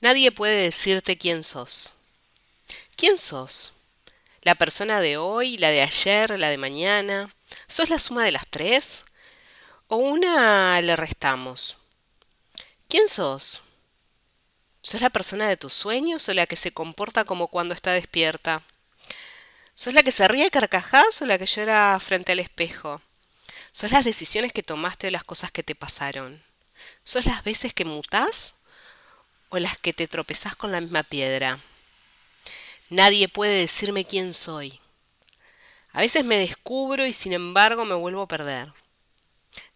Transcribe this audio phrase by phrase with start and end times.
[0.00, 1.94] Nadie puede decirte quién sos.
[2.96, 3.72] ¿Quién sos?
[4.42, 7.34] ¿La persona de hoy, la de ayer, la de mañana?
[7.66, 9.04] ¿Sos la suma de las tres?
[9.88, 11.76] ¿O una le restamos?
[12.88, 13.62] ¿Quién sos?
[14.82, 18.62] ¿Sos la persona de tus sueños o la que se comporta como cuando está despierta?
[19.74, 23.02] ¿Sos la que se ríe carcajadas o la que llora frente al espejo?
[23.72, 26.42] ¿Sos las decisiones que tomaste o las cosas que te pasaron?
[27.04, 28.57] ¿Sos las veces que mutás
[29.48, 31.58] o las que te tropezás con la misma piedra.
[32.90, 34.80] Nadie puede decirme quién soy.
[35.92, 38.72] A veces me descubro y sin embargo me vuelvo a perder.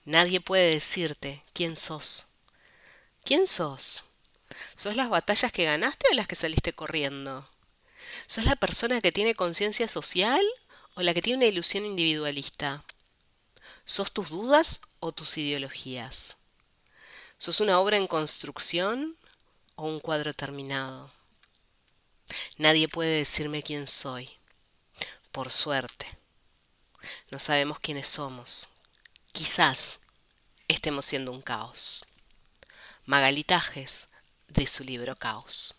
[0.04, 2.26] Nadie puede decirte quién sos.
[3.24, 4.04] ¿Quién sos?
[4.74, 7.48] ¿Sos las batallas que ganaste o las que saliste corriendo?
[8.26, 10.44] ¿Sos la persona que tiene conciencia social
[10.94, 12.84] o la que tiene una ilusión individualista?
[13.84, 16.36] ¿Sos tus dudas o tus ideologías?
[17.38, 19.16] ¿Sos una obra en construcción
[19.76, 21.12] o un cuadro terminado.
[22.56, 24.30] Nadie puede decirme quién soy.
[25.30, 26.06] Por suerte.
[27.30, 28.68] No sabemos quiénes somos.
[29.32, 30.00] Quizás
[30.68, 32.04] estemos siendo un caos.
[33.06, 34.08] Magalitajes
[34.48, 35.74] de su libro Caos.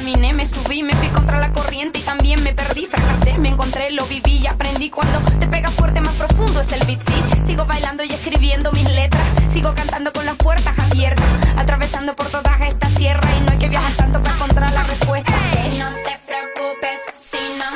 [0.00, 3.90] Caminé, me subí, me fui contra la corriente y también me perdí, fracasé, me encontré,
[3.90, 4.88] lo viví y aprendí.
[4.88, 7.12] Cuando te pega fuerte, más profundo es el beat, sí.
[7.44, 11.26] Sigo bailando y escribiendo mis letras, sigo cantando con las puertas abiertas,
[11.58, 15.32] atravesando por todas estas tierras y no hay que viajar tanto para encontrar la respuesta.
[15.76, 17.70] no te preocupes si no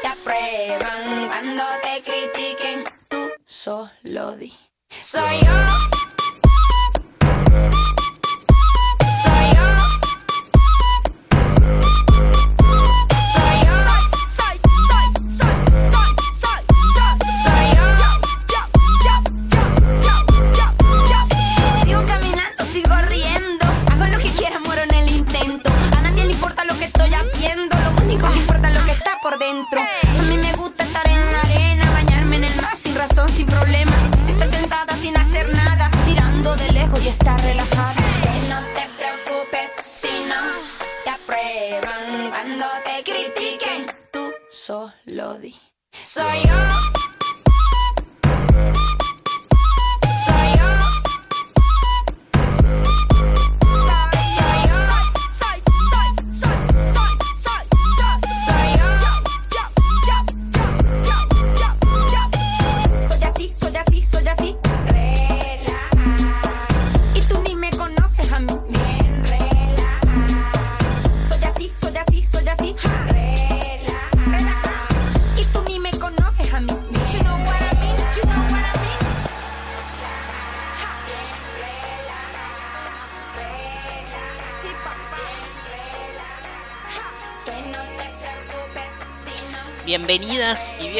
[0.00, 4.54] te aprueban cuando te critiquen, tú solo di.
[5.00, 6.17] Soy yo.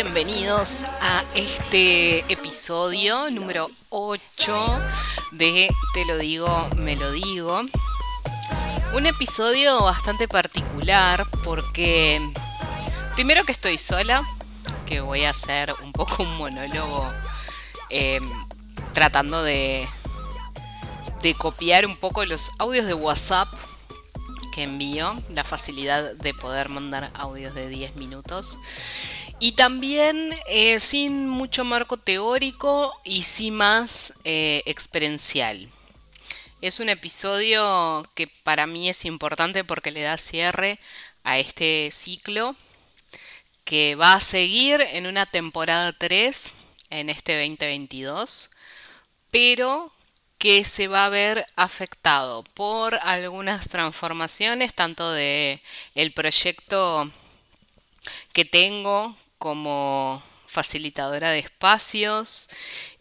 [0.04, 4.78] Bienvenidos a este episodio número 8
[5.32, 7.62] de Te lo digo, me lo digo.
[8.94, 12.20] Un episodio bastante particular porque
[13.16, 14.22] primero que estoy sola,
[14.86, 17.12] que voy a hacer un poco un monólogo
[17.90, 18.24] em,
[18.92, 19.84] tratando de,
[21.22, 23.48] de copiar un poco los audios de WhatsApp
[24.58, 28.58] envío, la facilidad de poder mandar audios de 10 minutos.
[29.40, 35.68] Y también eh, sin mucho marco teórico y sin más eh, experiencial.
[36.60, 40.80] Es un episodio que para mí es importante porque le da cierre
[41.22, 42.56] a este ciclo
[43.64, 46.50] que va a seguir en una temporada 3
[46.90, 48.50] en este 2022,
[49.30, 49.92] pero
[50.38, 55.60] que se va a ver afectado por algunas transformaciones, tanto de
[55.94, 57.10] el proyecto
[58.32, 62.48] que tengo como facilitadora de espacios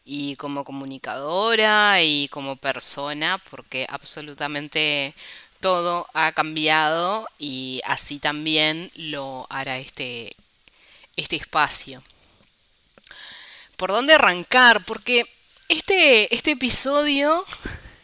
[0.06, 5.14] y como comunicadora y como persona, porque absolutamente
[5.60, 10.36] todo ha cambiado y así también lo hará este,
[11.16, 12.02] este espacio.
[13.76, 14.84] ¿Por dónde arrancar?
[14.86, 15.26] Porque
[15.70, 17.46] este, este episodio,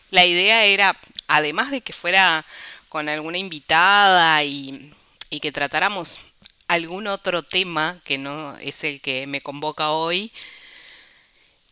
[0.09, 2.45] la idea era, además de que fuera
[2.89, 4.93] con alguna invitada y,
[5.41, 6.19] que tratáramos
[6.67, 10.31] algún otro tema que no es el que me convoca hoy,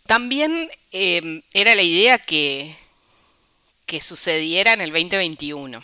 [0.07, 2.75] también em, era la idea que,
[3.85, 5.83] que sucediera en el 2021.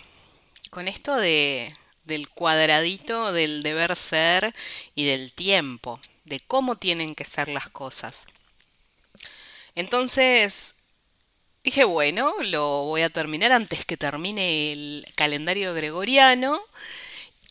[0.72, 1.72] Con esto de,
[2.06, 4.56] del cuadradito del deber ser
[4.96, 8.28] y del tiempo, de cómo tienen que ser las cosas.
[9.78, 10.74] Entonces,
[11.64, 16.60] dije, bueno, lo voy a terminar antes que termine el calendario gregoriano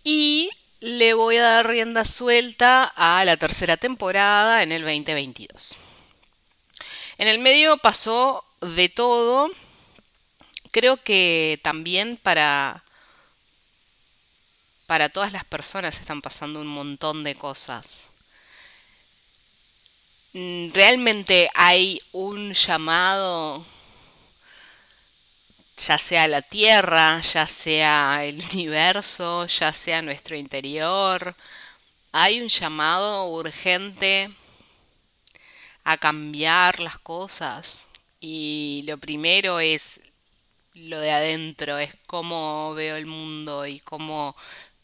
[0.03, 0.51] y
[0.81, 5.77] le voy a dar rienda suelta a la tercera temporada en el 2022.
[7.19, 9.49] En el medio pasó de todo.
[10.73, 12.83] Creo que también para
[14.87, 18.09] para todas las personas están pasando un montón de cosas.
[20.37, 23.65] Mm, realmente hay un llamado,
[25.79, 31.35] ya sea la Tierra, ya sea el universo, ya sea nuestro interior,
[32.13, 34.31] hay un llamado urgente
[35.85, 37.89] a cambiar las cosas.
[38.21, 40.01] Y lo primero es
[40.75, 44.37] lo de adentro, es cómo veo el mundo y cómo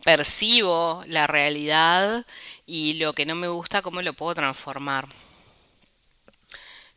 [0.04, 2.26] percibo la realidad
[2.66, 5.08] y lo que no me gusta, cómo lo puedo transformar.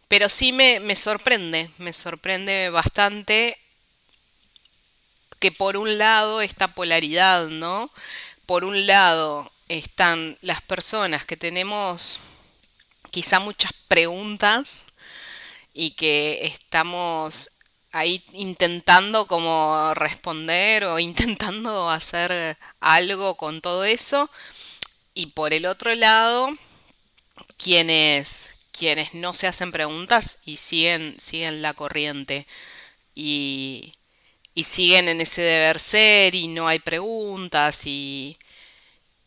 [0.07, 3.57] Pero sí me, me sorprende, me sorprende bastante
[5.40, 7.92] que por un lado esta polaridad, ¿no?
[8.46, 12.19] Por un lado están las personas que tenemos
[13.12, 14.86] quizá muchas preguntas
[15.74, 17.50] y que estamos
[17.92, 24.30] ahí intentando como responder o intentando hacer algo con todo eso.
[25.13, 26.50] Y por el otro lado,
[27.58, 32.48] quienes, quienes no se hacen preguntas y siguen, siguen la corriente
[33.13, 33.94] y,
[34.54, 38.38] y siguen en ese deber ser y no hay preguntas y,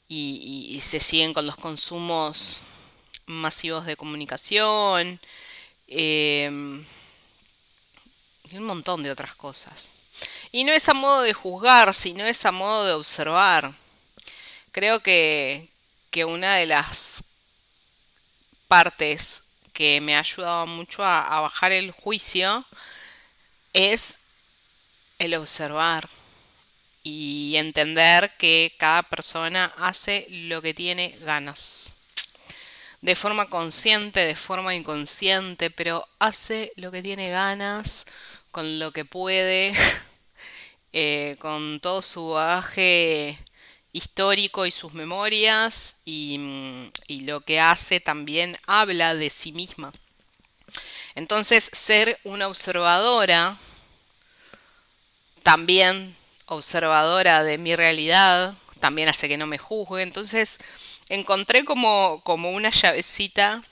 [0.09, 2.62] y, se siguen con los consumos
[3.27, 5.19] masivos de comunicación.
[5.89, 6.81] Eh,
[8.50, 9.91] y un montón de otras cosas.
[10.53, 13.75] Y no es a modo de juzgar, sino es a modo de observar.
[14.73, 15.69] Creo que,
[16.11, 17.25] que una de las
[18.69, 22.65] partes que me ha ayudado mucho a, bajar el juicio
[23.73, 24.20] es
[25.19, 26.09] el observar
[27.03, 31.94] y entender que cada persona hace lo que tiene ganas.
[33.00, 38.05] De forma consciente, de forma inconsciente, pero hace lo que tiene ganas
[38.50, 39.73] con lo que puede,
[40.93, 43.38] eh, con todo su bagaje
[43.93, 49.93] histórico y sus memorias mm, y, lo que hace también habla de sí misma.
[51.14, 53.56] Entonces ser una observadora,
[55.43, 60.02] también observadora de mi realidad, también hace que no me juzgue.
[60.02, 60.58] Entonces
[61.08, 63.62] encontré como, como una llavecita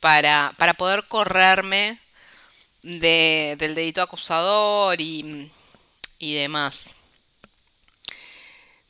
[0.00, 2.00] para, para poder correrme
[2.82, 5.50] de, del dedito acusador y,
[6.18, 6.95] y demás.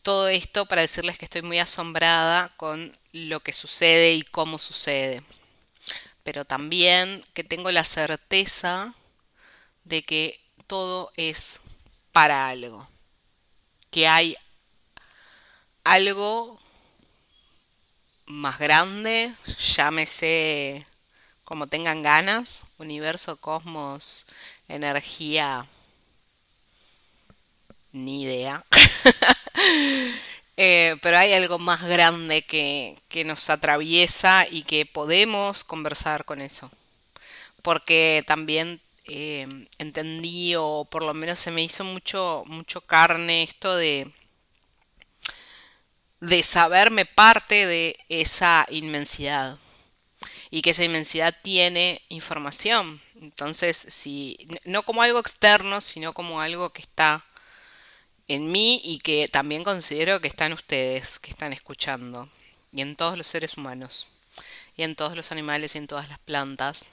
[0.06, 5.20] Todo esto para decirles que estoy muy asombrada con lo que sucede y cómo sucede.
[6.22, 8.94] Pero también que tengo la certeza
[9.82, 10.38] de que
[10.68, 11.58] todo es
[12.12, 12.88] para algo.
[13.90, 14.36] Que hay
[15.82, 16.60] algo
[18.26, 20.86] más grande, llámese
[21.42, 24.26] como tengan ganas, universo, cosmos,
[24.68, 25.66] energía,
[27.96, 28.64] ni idea.
[30.58, 32.96] Eh, pero hay algo más grande que,
[33.26, 36.70] nos atraviesa y que podemos conversar con eso.
[37.60, 39.46] Porque también eh,
[39.78, 44.10] entendí, o por lo menos se me hizo mucho, mucho carne esto de,
[46.20, 49.58] de saberme parte de esa inmensidad
[50.50, 53.02] y que esa inmensidad tiene información.
[53.20, 57.25] Entonces, si no como algo externo, sino como algo que está
[58.28, 62.28] en mí y que también considero que están ustedes, que están escuchando,
[62.72, 64.08] y en todos los seres humanos,
[64.76, 66.86] y en todos los animales y en todas las plantas,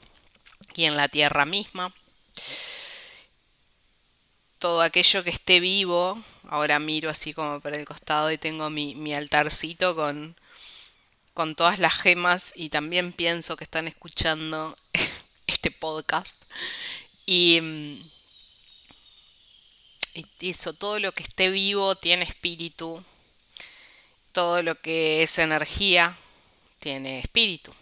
[0.75, 1.93] y en la tierra misma.
[4.59, 8.95] Todo aquello que esté vivo, ahora miro así como para el costado y tengo mi,
[8.95, 10.35] mi altarcito con
[11.33, 14.75] con todas las gemas y también pienso que están escuchando
[15.47, 16.35] este podcast.
[17.25, 18.12] Y, mm,
[20.39, 23.03] eso, todo lo que esté vivo tiene espíritu,
[24.31, 26.17] todo lo que es energía
[26.79, 27.73] tiene espíritu.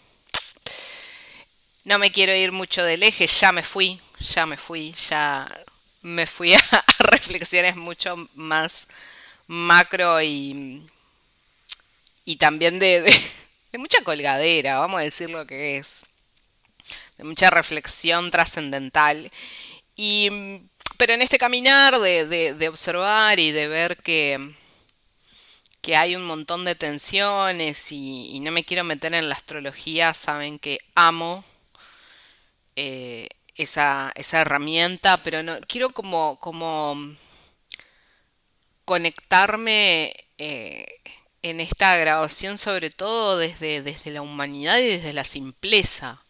[1.84, 5.48] No me quiero ir mucho del eje, ya me fui, ya me fui, ya
[6.04, 8.88] me fui a, reflexiones mucho más
[9.48, 10.88] macro y,
[12.24, 13.02] y también de,
[13.72, 16.06] de mucha colgadera, vamos a decir lo que es,
[17.18, 19.32] de mucha reflexión trascendental.
[19.96, 20.30] Y,
[21.01, 24.53] pero en este caminar de, de, observar y de ver que,
[25.81, 30.60] que hay un montón de tensiones y, no me quiero meter en la astrología, saben
[30.60, 31.43] que amo
[32.75, 36.96] eh, esa, herramienta, pero no quiero como, como
[38.86, 40.86] conectarme eh,
[41.41, 46.22] en esta grabación sobre todo desde, desde la humanidad y desde la simpleza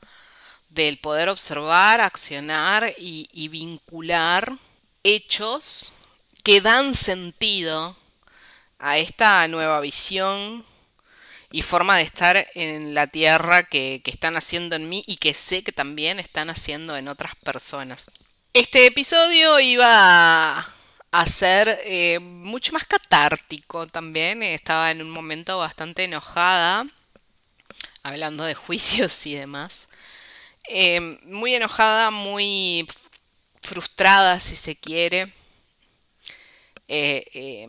[0.71, 4.53] del poder observar, accionar y vincular
[5.03, 5.93] hechos
[6.43, 7.95] que dan sentido
[8.79, 10.65] a esta nueva visión
[11.51, 15.63] y forma de estar en la tierra que, están haciendo en mí y que sé
[15.63, 18.09] que también están haciendo en otras personas.
[18.53, 20.67] Este episodio iba
[21.11, 24.43] a ser eh, mucho más catártico también.
[24.43, 26.85] Estaba en un momento bastante enojada,
[28.03, 29.89] hablando de juicios y demás.
[30.69, 32.87] Eh, muy enojada, muy
[33.61, 35.31] frustrada si se quiere.
[36.87, 37.67] Eh,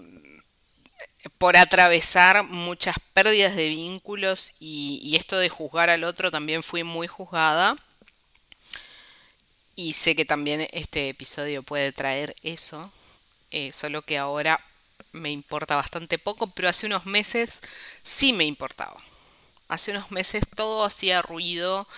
[1.38, 7.06] por atravesar muchas pérdidas de vínculos y, esto de juzgar al otro también fui muy
[7.06, 7.76] juzgada.
[9.75, 12.92] Y sé que también este episodio puede traer eso,
[13.50, 14.61] eh, solo que ahora
[15.12, 17.61] me importa bastante poco, pero hace unos meses
[18.02, 19.02] sí me importaba.
[19.68, 21.88] Hace unos meses todo hacía ruido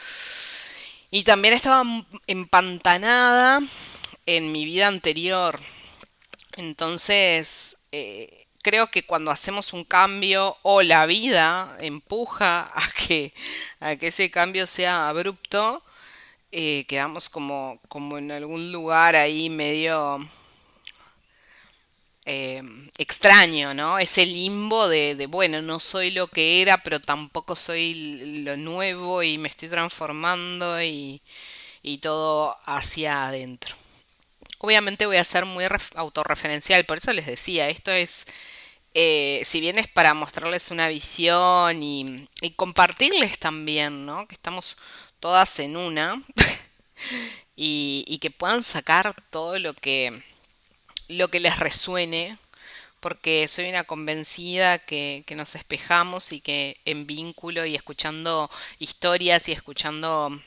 [1.15, 1.85] y también estaba
[2.27, 3.61] empantanada
[4.27, 5.61] en mi vida anterior.
[6.57, 13.33] Entonces, eh, creo que cuando hacemos un cambio o la vida empuja a que,
[13.79, 15.85] a que ese cambio sea abrupto,
[16.51, 20.19] eh, quedamos como, como en algún lugar ahí medio
[22.27, 22.63] eh,
[22.99, 23.99] extraño, ¿no?
[23.99, 29.23] Ese limbo de, de, bueno, no soy lo que era, pero tampoco soy lo nuevo
[29.23, 31.23] y me estoy transformando y,
[31.83, 33.75] y todo hacia adentro.
[34.59, 35.65] Obviamente voy a ser muy
[35.95, 38.27] autorreferencial, por eso les decía, esto es
[38.95, 44.27] eh, si bien es para mostrarles una visión y, compartirles también, ¿no?
[44.29, 44.77] Que estamos
[45.21, 46.23] todas en una
[47.57, 50.23] y, que puedan sacar todo lo que,
[51.09, 52.39] lo que les resuene,
[53.01, 59.53] porque soy una convencida que, nos espejamos y que en vínculo y escuchando historias y
[59.53, 60.41] escuchando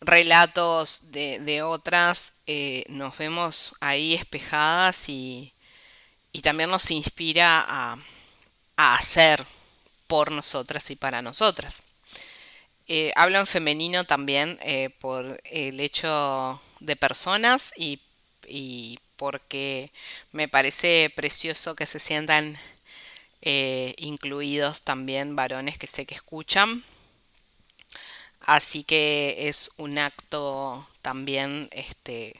[0.00, 5.52] relatos de, otras, eh, nos vemos ahí espejadas y,
[6.32, 7.98] y también nos inspira a,
[8.76, 9.44] hacer
[10.08, 11.82] por nosotras y para nosotras.
[12.88, 18.00] Eh, hablo en femenino también eh, por el hecho de personas y,
[19.22, 19.92] porque
[20.32, 22.58] me parece precioso que se sientan
[23.40, 26.82] eh, incluidos también varones que sé que escuchan.
[28.40, 32.34] Así que es un acto también este,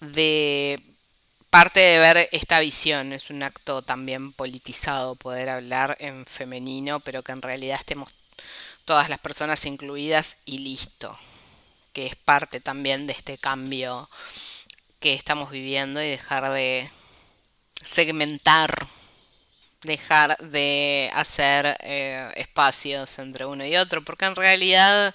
[0.00, 0.78] de
[1.48, 3.14] parte de ver esta visión.
[3.14, 8.14] Es un acto también politizado poder hablar en femenino, pero que en realidad estemos
[8.84, 11.18] todas las personas incluidas y listo.
[11.94, 14.10] Que es parte también de este cambio
[15.02, 16.88] que estamos viviendo y dejar de
[17.84, 18.86] segmentar,
[19.82, 25.12] dejar de hacer eh, espacios entre uno y otro, porque en realidad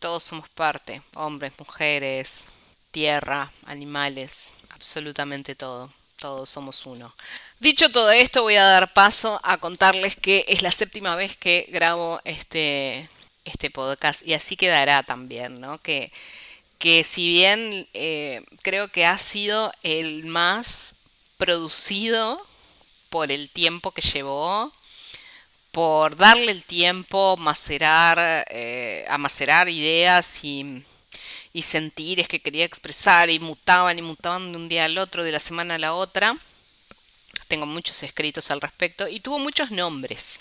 [0.00, 2.46] todos somos parte, hombres, mujeres,
[2.90, 5.92] tierra, animales absolutamente todo.
[6.18, 7.14] Todos somos uno.
[7.60, 11.66] Dicho todo esto, voy a dar paso a contarles que es la séptima vez que
[11.68, 13.08] grabo este,
[13.44, 15.78] este podcast y así quedará también, ¿no?
[15.78, 16.12] Que,
[16.82, 20.96] que si bien eh, creo que ha sido el más
[21.36, 22.44] producido
[23.08, 24.72] por el tiempo que llevó,
[25.70, 30.82] por darle el tiempo, macerar, eh, a macerar ideas y
[31.52, 35.30] y sentires que quería expresar y mutaban y mutaban de un día al otro, de
[35.30, 36.36] la semana a la otra.
[37.46, 40.40] Tengo muchos escritos al respecto y tuvo muchos nombres.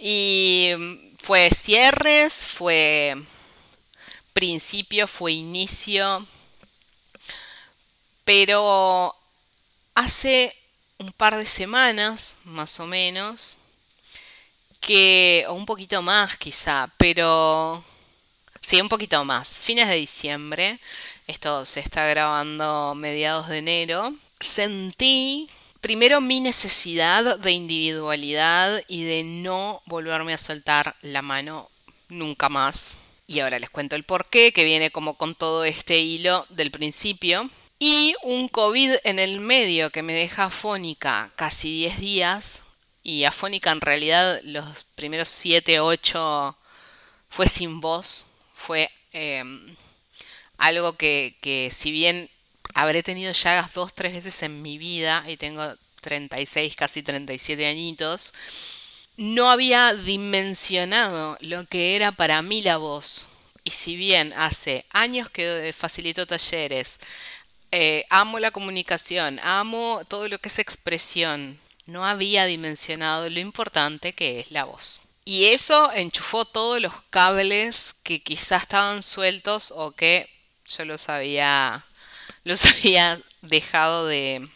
[0.00, 0.70] Y
[1.18, 3.16] fue cierres, fue
[4.38, 6.24] principio, fue inicio,
[8.24, 9.12] pero
[9.96, 10.54] hace
[10.98, 13.58] un par de semanas, más o menos,
[14.80, 17.82] que, o un poquito más quizá, pero
[18.60, 19.60] Sí, un poquito más.
[19.60, 20.78] Fines de diciembre.
[21.26, 24.14] Esto se está grabando mediados de enero.
[24.40, 25.48] Sentí
[25.80, 31.70] primero mi necesidad de individualidad y de no volverme a soltar la mano
[32.10, 32.98] nunca más.
[33.28, 37.48] Y ahora les cuento el porqué, que viene como con todo este hilo del principio.
[37.78, 42.62] Y un COVID en el medio que me deja afónica casi 10 días.
[43.04, 46.58] Y afónica en realidad los primeros 7, 8
[47.28, 49.76] fue sin voz fue em,
[50.58, 52.28] algo que, si bien
[52.74, 58.34] habré tenido llagas dos, tres veces en mi vida y tengo 36, casi 37 añitos,
[59.18, 63.26] no había dimensionado lo que era para mí la voz.
[63.64, 67.00] Y si bien hace años que facilito talleres,
[67.72, 74.14] eh, amo la comunicación, amo todo lo que es expresión, no había dimensionado lo importante
[74.14, 75.00] que es la voz.
[75.24, 80.30] Y eso enchufó todos los cables que quizás estaban sueltos o que
[80.68, 81.84] yo los había,
[82.44, 84.48] los había dejado de,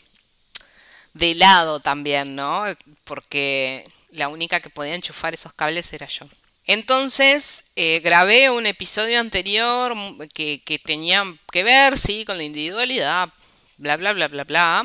[1.14, 2.64] de lado también, ¿no?
[3.04, 6.26] Porque la única que podía enchufar esos cables era yo.
[6.66, 9.95] Entonces eh, grabé un episodio anterior
[10.33, 13.31] que, que, tenía que ver, sí, con la individualidad,
[13.78, 14.85] bla, bla, bla, bla, bla,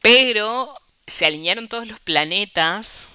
[0.00, 0.74] pero
[1.06, 3.10] se alinearon todos los planetas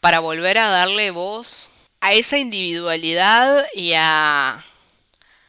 [0.00, 4.64] para volver a darle voz a esa individualidad y a,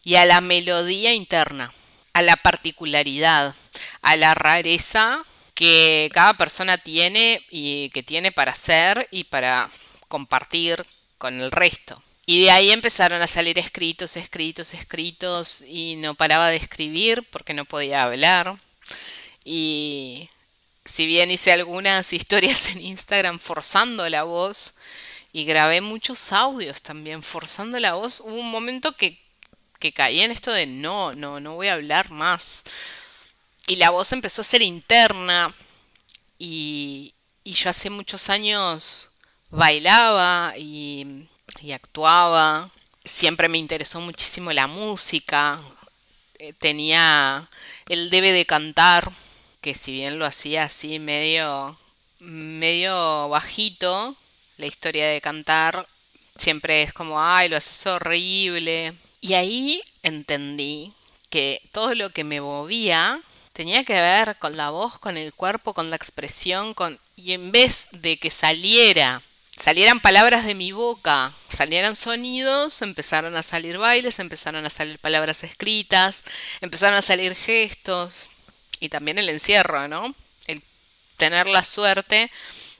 [0.04, 1.74] y a la melodía interna,
[2.14, 3.56] a la particularidad,
[4.02, 5.24] a la rareza
[5.54, 9.70] que cada persona tiene y que tiene para ser y para
[10.08, 10.86] compartir
[11.18, 12.02] con el resto.
[12.26, 17.54] Y de ahí empezaron a salir escritos, escritos, escritos y no paraba de escribir porque
[17.54, 18.58] no podía hablar.
[19.44, 20.30] Y
[20.86, 24.76] si bien hice algunas historias en Instagram forzando la voz
[25.34, 29.20] y grabé muchos audios también forzando la voz, hubo un momento que,
[29.80, 32.64] que caí en esto de no, no, no voy a hablar más
[33.68, 35.54] y la voz empezó a ser interna
[36.38, 37.14] y,
[37.46, 39.10] yo hace muchos años
[39.50, 41.28] bailaba y,
[41.74, 42.70] actuaba.
[43.06, 45.62] Siempre me interesó muchísimo la música.
[46.40, 47.50] Eh, tenía
[47.88, 49.12] el debe de cantar,
[49.62, 51.78] que si bien lo hacía así medio,
[52.20, 54.16] medio bajito,
[54.58, 55.88] la historia de cantar
[56.38, 58.94] siempre es como, ay, lo haces horrible.
[59.22, 60.94] Y ahí entendí
[61.30, 63.22] que todo lo que me movía
[63.54, 67.52] tenía que ver con la voz, con el cuerpo, con la expresión, con y en
[67.52, 69.22] vez de que saliera,
[69.56, 75.44] salieran palabras de mi boca, salieran sonidos, empezaron a salir bailes, empezaron a salir palabras
[75.44, 76.24] escritas,
[76.62, 78.30] empezaron a salir gestos
[78.80, 80.16] y también el encierro, ¿no?
[80.48, 80.64] El
[81.18, 82.32] tener la suerte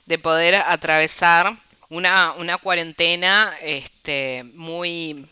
[0.06, 1.56] de poder atravesar
[1.88, 5.26] una, una cuarentena este, muy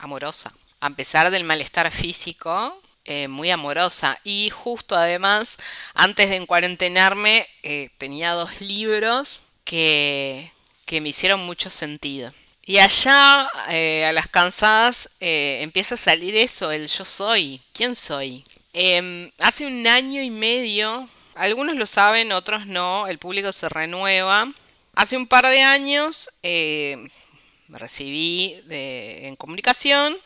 [0.00, 0.52] amorosa.
[0.80, 4.20] A pesar del malestar físico, eh, muy amorosa.
[4.22, 5.56] Y justo además,
[5.94, 10.52] antes de encuarentenarme, eh, tenía dos libros que,
[10.84, 12.34] que, me hicieron mucho sentido.
[12.66, 17.62] Y allá, eh, a las cansadas, empieza a salir eso, el yo soy.
[17.72, 18.44] ¿Quién soy?
[18.74, 24.52] Em, hace un año y medio, algunos lo saben, otros no, el público se renueva.
[24.94, 30.18] Hace un par de años me recibí en comunicación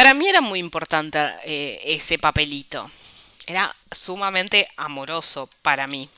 [0.00, 2.90] para mí era muy importante eh, ese papelito.
[3.46, 6.08] Era sumamente amoroso para mí.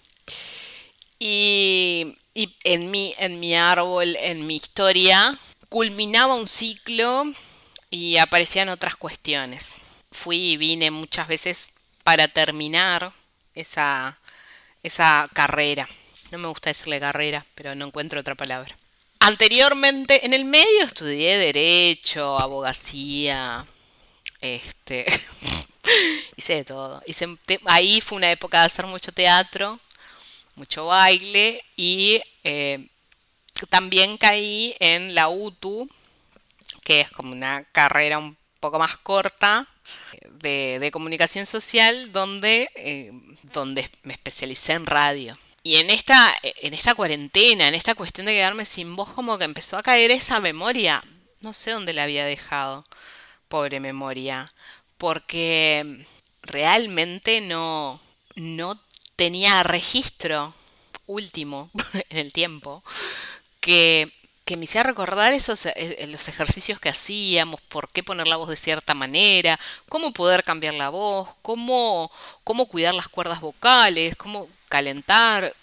[1.19, 2.17] Y,
[2.63, 5.37] en, mi, en mi árbol, en mi historia,
[5.69, 7.25] culminaba un ciclo
[7.91, 9.75] y aparecían otras cuestiones.
[10.13, 11.71] Fui y vine muchas veces
[12.05, 13.13] para terminar
[13.57, 14.17] esa,
[14.85, 15.89] esa carrera.
[16.31, 18.77] No me gusta decirle carrera, pero no encuentro otra palabra.
[19.25, 23.65] Anteriormente, en el medio estudié derecho, abogacía,
[24.41, 25.07] este,
[26.37, 27.01] hice de todo.
[27.67, 29.79] ahí fue una época de hacer mucho teatro,
[30.57, 32.89] mucho baile y eh,
[33.71, 35.89] también caí en la UTU,
[36.83, 39.69] que es como una carrera un poco más corta
[40.33, 43.13] de, comunicación social, donde, eh,
[43.53, 45.39] donde me especialicé en radio.
[45.63, 49.45] Y en esta, en esta cuarentena, en esta cuestión de quedarme sin voz, como que
[49.45, 51.05] empezó a caer esa memoria.
[51.41, 52.85] No sé dónde la había dejado,
[53.49, 54.51] pobre memoria,
[54.99, 56.05] porque
[56.43, 58.01] realmente no,
[58.35, 58.81] no
[59.17, 60.55] tenía registro
[61.07, 61.71] último
[62.11, 62.83] en el tiempo
[63.61, 64.13] que,
[64.45, 68.49] que me hiciera recordar esos eh, los ejercicios que hacíamos, por qué poner la voz
[68.49, 72.11] de cierta manera, cómo poder cambiar la voz, cómo,
[72.45, 75.55] cómo cuidar las cuerdas vocales, cómo calentar,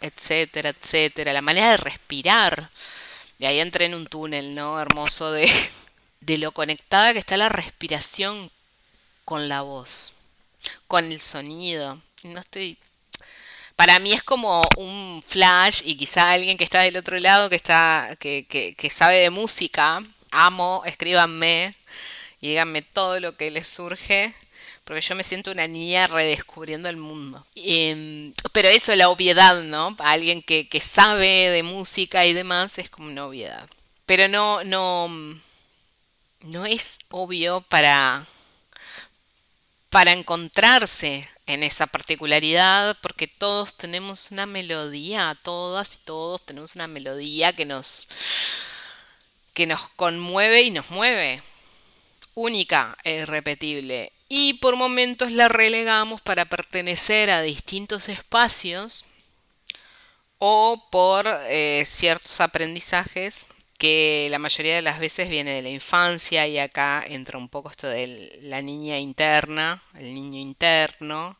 [0.00, 2.68] etcétera, etcétera, la manera de respirar.
[3.38, 4.80] De ahí entré en un túnel, ¿no?
[4.80, 5.48] Hermoso de,
[6.20, 8.50] de lo conectada que está la respiración
[9.24, 10.14] con la voz,
[10.88, 12.02] con el sonido.
[12.24, 12.76] No estoy.
[13.76, 17.56] Para mí es como un flash y quizá alguien que está del otro lado que
[17.56, 20.02] está que, que, sabe de música,
[20.32, 21.72] amo, escríbanme
[22.40, 24.34] y díganme todo lo que les surge
[24.86, 27.44] porque yo me siento una niña redescubriendo el mundo.
[27.56, 29.96] Em, pero eso, la obviedad, ¿no?
[29.98, 33.68] Alguien que, que, sabe de música y demás es como una obviedad.
[34.06, 35.08] Pero no, no,
[36.42, 38.24] no es obvio para,
[39.90, 46.86] para encontrarse en esa particularidad, porque todos tenemos una melodía, todas y todos tenemos una
[46.86, 48.06] melodía que nos,
[49.52, 51.42] que nos conmueve y nos mueve,
[52.34, 54.12] única e irrepetible.
[54.28, 59.04] Y por momentos la relegamos para pertenecer a distintos espacios
[60.38, 63.46] o por eh, ciertos aprendizajes
[63.78, 67.70] que la mayoría de las veces viene de la infancia y acá entra un poco
[67.70, 71.38] esto de la niña interna, el niño interno.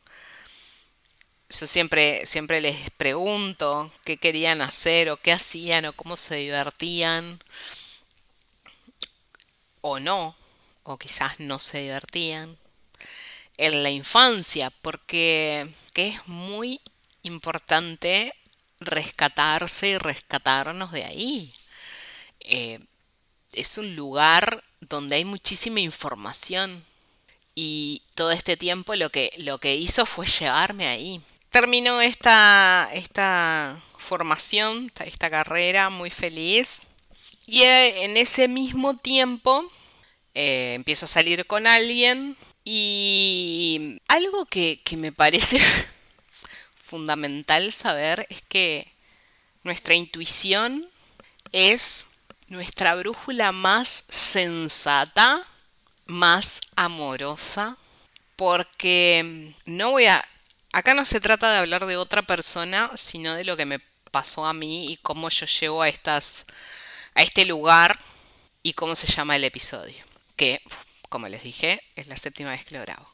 [1.49, 7.39] Yo siempre, siempre les pregunto qué querían hacer o qué hacían o cómo se divertían
[9.81, 10.35] o no,
[10.83, 12.57] o quizás no se divertían
[13.57, 16.79] en la infancia, porque es muy
[17.23, 18.33] importante
[18.79, 21.53] rescatarse y rescatarnos de ahí.
[22.39, 22.79] Eh,
[23.53, 26.83] es un lugar donde hay muchísima información
[27.55, 31.19] y todo este tiempo lo que, lo que hizo fue llevarme ahí.
[31.49, 36.81] Terminó esta, esta formación, esta carrera muy feliz
[37.47, 39.65] y eh, en ese mismo tiempo
[40.35, 42.37] eh, empiezo a salir con alguien
[42.69, 45.57] y algo que, me parece
[46.75, 48.91] fundamental saber es que
[49.63, 50.85] nuestra intuición
[51.53, 52.07] es
[52.49, 55.41] nuestra brújula más sensata,
[56.07, 57.77] más amorosa,
[58.35, 60.21] porque no voy a...
[60.73, 63.79] Acá no se trata de hablar de otra persona, sino de lo que me
[64.11, 66.45] pasó a mí y cómo yo llego a estas
[67.15, 67.97] a este lugar
[68.61, 70.03] y cómo se llama el episodio,
[70.35, 70.61] que
[71.09, 73.11] como les dije, es la séptima vez que lo grabo.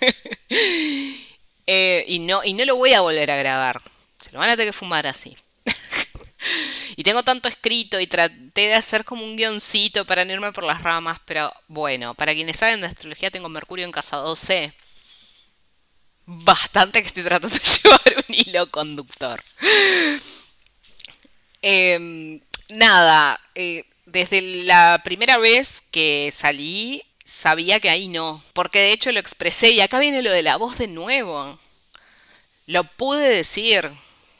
[1.66, 3.80] Eh, y, no, y no lo voy a volver a grabar.
[4.20, 5.34] Se lo van a tener que fumar así.
[6.96, 10.64] y tengo tanto escrito y traté de hacer como un guioncito para no irme por
[10.64, 14.74] las ramas, pero bueno, para quienes saben de astrología tengo Mercurio en casa 12.
[16.26, 19.42] Bastante que estoy tratando de llevar un hilo conductor.
[21.62, 27.02] Em, nada, eh, desde la primera vez que salí
[27.44, 30.56] sabía que ahí no, porque de hecho lo expresé y acá viene lo de la
[30.56, 31.58] voz de nuevo.
[32.64, 33.92] Lo pude decir,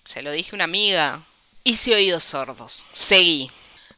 [0.07, 1.23] se lo dije a una amiga,
[1.65, 3.51] hice oídos sordos, seguí.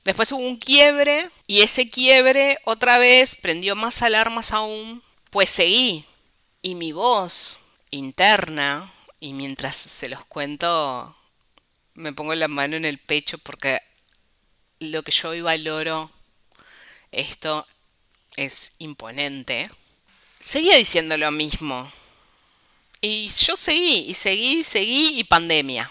[0.05, 6.05] Después hubo un quiebre y ese quiebre otra vez prendió más alarmas aún, pues seguí.
[6.61, 7.61] Y mi voz
[7.93, 11.17] interna, y mientras se los cuento,
[11.95, 13.81] me pongo la mano en el pecho porque
[14.81, 16.11] lo que yo hoy valoro,
[17.13, 17.69] esto
[18.37, 19.69] es imponente,
[20.41, 21.91] seguía diciendo lo mismo.
[23.01, 25.91] Y yo seguí, y seguí, seguí, y pandemia.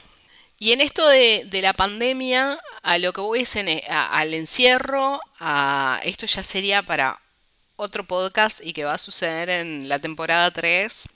[0.57, 3.55] Y en esto de, la pandemia, a lo que voy es
[3.89, 7.19] al encierro, a, esto ya sería para
[7.75, 11.09] otro podcast y que va a suceder en la temporada 3.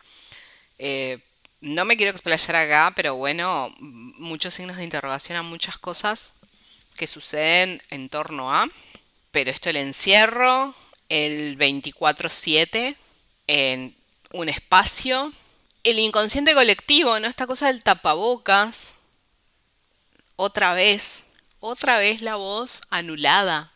[0.77, 1.19] Eh,
[1.61, 6.33] no me quiero explayar acá, pero bueno, muchos signos de interrogación a muchas cosas
[6.97, 8.67] que suceden en torno a.
[9.31, 10.73] Pero esto el encierro,
[11.09, 12.95] el 24/7
[13.47, 13.95] en
[14.31, 15.33] un espacio.
[15.83, 17.27] El inconsciente colectivo, ¿no?
[17.27, 18.95] Esta cosa del tapabocas.
[20.35, 21.25] Otra vez,
[21.59, 23.71] otra vez la voz anulada.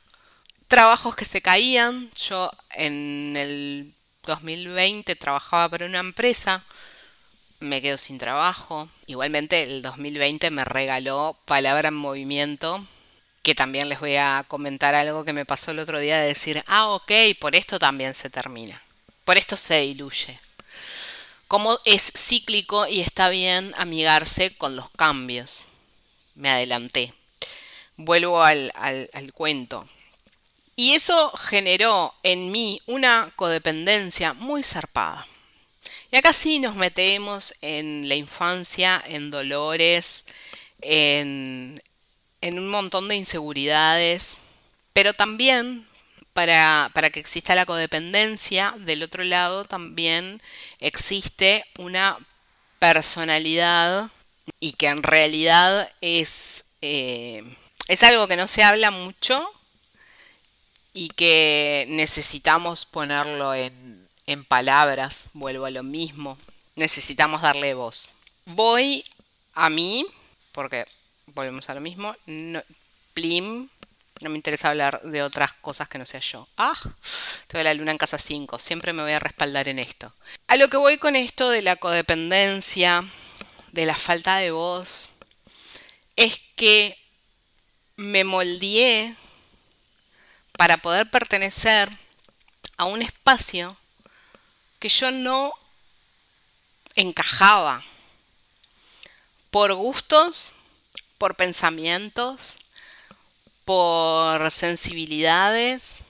[0.67, 2.11] Trabajos que se caían.
[2.15, 3.93] Yo en el
[4.25, 6.63] 2020 trabajaba para una empresa.
[7.59, 8.89] Me quedo sin trabajo.
[9.07, 12.85] Igualmente el 2020 me regaló Palabra en Movimiento,
[13.43, 16.63] que también les voy a comentar algo que me pasó el otro día de decir,
[16.65, 18.81] ah, ok, por esto también se termina,
[19.25, 20.39] por esto se diluye.
[21.49, 25.65] Como es cíclico y está bien amigarse con los cambios.
[26.33, 27.13] Me adelanté.
[27.95, 29.87] Vuelvo al, al cuento.
[30.75, 35.27] Y eso generó en mí una codependencia muy zarpada.
[36.11, 40.25] Y acá sí nos metemos en la infancia, en dolores,
[40.81, 41.79] en,
[42.43, 44.37] en un montón de inseguridades,
[44.91, 45.87] pero también
[46.33, 50.41] para, que exista la codependencia, del otro lado también
[50.81, 52.17] existe una
[52.79, 54.11] personalidad
[54.59, 57.45] y que en realidad es, eh,
[57.87, 59.49] es algo que no se habla mucho
[60.93, 66.37] y que necesitamos ponerlo en, en palabras, vuelvo a lo mismo,
[66.75, 68.09] necesitamos darle voz.
[68.43, 69.05] Voy
[69.53, 70.05] a mí,
[70.51, 70.85] porque
[71.27, 72.15] volvemos a lo mismo.
[72.25, 72.61] No,
[73.13, 73.69] plim,
[74.21, 76.47] no me interesa hablar de otras cosas que no sea yo.
[76.57, 76.77] Ah,
[77.47, 80.13] tengo la luna en casa 5, siempre me voy a respaldar en esto.
[80.47, 83.05] A lo que voy con esto de la codependencia,
[83.71, 85.09] de la falta de voz,
[86.15, 86.97] es que
[87.95, 89.15] me moldeé
[90.57, 91.89] para poder pertenecer
[92.77, 93.75] a un espacio
[94.79, 95.53] que yo no
[96.95, 97.83] encajaba
[99.51, 100.53] por gustos,
[101.23, 102.57] por pensamientos,
[103.63, 106.03] por sensibilidades,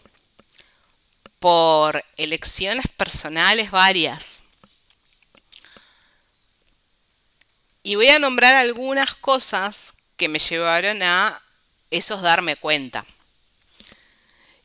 [1.38, 4.42] por elecciones personales varias.
[7.84, 11.44] Y voy a nombrar algunas cosas que me llevaron a
[11.92, 13.06] esos darme cuenta.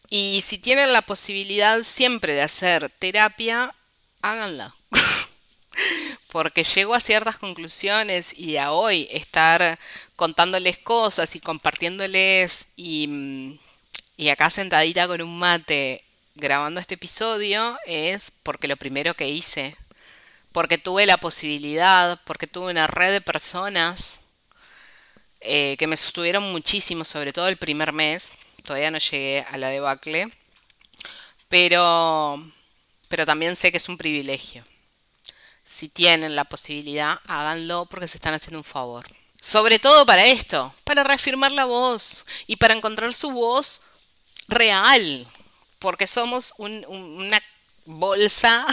[0.09, 3.75] Y si tienen la posibilidad siempre de hacer terapia,
[4.23, 4.75] háganla.
[6.31, 9.79] Porque llego a ciertas conclusiones y a hoy estar
[10.17, 13.59] contándoles cosas y compartiéndoles y,
[14.17, 19.77] y acá sentadita con un mate grabando este episodio es porque lo primero que hice,
[20.53, 24.21] porque tuve la posibilidad, porque tuve una red de personas
[25.41, 28.33] eh, que me sostuvieron muchísimo, sobre todo el primer mes.
[28.65, 30.31] Todavía no llegué a la debacle.
[31.49, 32.43] Pero,
[33.09, 34.65] pero también sé que es un privilegio.
[35.71, 39.05] Si tienen la posibilidad, háganlo porque se están haciendo un favor.
[39.39, 43.83] Sobre todo para esto, para reafirmar la voz y para encontrar su voz
[44.49, 45.27] real.
[45.79, 47.43] Porque somos una
[47.85, 48.67] bolsa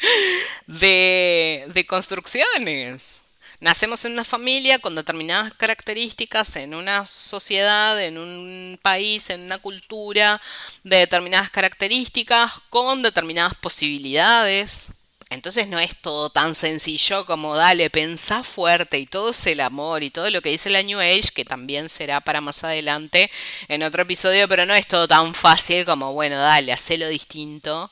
[0.68, 3.22] de, construcciones.
[3.58, 9.58] Nacemos en una familia con determinadas características, en una sociedad, en un país, en una
[9.58, 10.40] cultura,
[10.84, 14.92] de determinadas características, con determinadas posibilidades.
[15.30, 20.02] Entonces no es todo tan sencillo como dale, pensá fuerte y todo es el amor
[20.02, 23.30] y todo lo que dice la New Age, que también será para más adelante
[23.68, 27.90] en otro episodio, pero no es todo tan fácil como, bueno, dale, hacelo distinto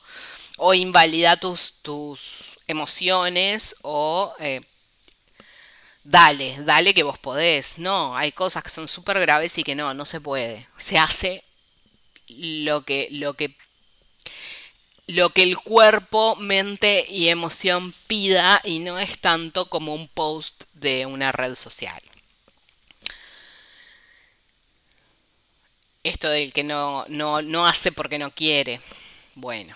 [0.57, 4.61] o invalida tus, tus emociones o eh,
[6.03, 7.77] dale, dale que vos podés.
[7.77, 10.67] No, hay cosas que son súper graves y que no, no se puede.
[10.77, 11.43] Se hace
[12.27, 13.55] lo que, lo que,
[15.09, 20.65] lo que el cuerpo, mente y emoción pida y no es tanto como un post
[20.73, 21.99] de una red social.
[26.03, 28.81] Esto del que no, no, no hace porque no quiere.
[29.33, 29.75] Bueno,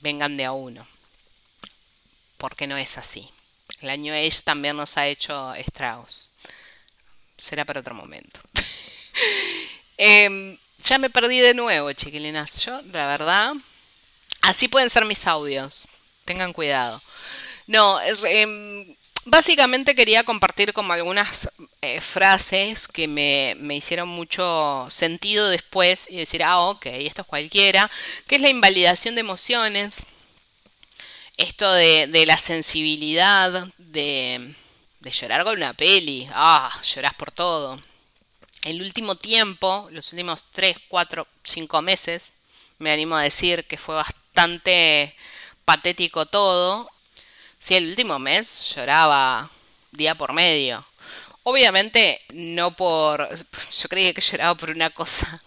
[0.00, 0.88] vengan de a uno.
[2.38, 3.30] Porque no es así.
[3.82, 6.30] El año Age también nos ha hecho estragos.
[7.36, 8.40] Será para otro momento.
[9.98, 12.64] Em, ya me perdí de nuevo, chiquilinas.
[12.64, 13.54] Yo, la verdad,
[14.40, 15.86] así pueden ser mis audios.
[16.24, 17.02] Tengan cuidado.
[17.66, 21.50] No, em, básicamente quería compartir como algunas
[21.82, 27.28] eh, frases que me, me, hicieron mucho sentido después y decir, ah, ok, esto es
[27.28, 27.90] cualquiera,
[28.26, 30.04] que es la invalidación de emociones
[31.36, 34.54] esto de, la sensibilidad, de,
[35.00, 37.78] de, llorar con una peli, ah, llorás por todo.
[38.66, 42.32] El último tiempo, los últimos 3, 4, 5 meses,
[42.80, 45.14] me animo a decir que fue bastante
[45.64, 46.90] patético todo.
[47.60, 49.48] Sí, el último mes lloraba
[49.92, 50.84] día por medio.
[51.44, 53.28] Obviamente no por...
[53.80, 55.40] Yo creía que lloraba por una cosa.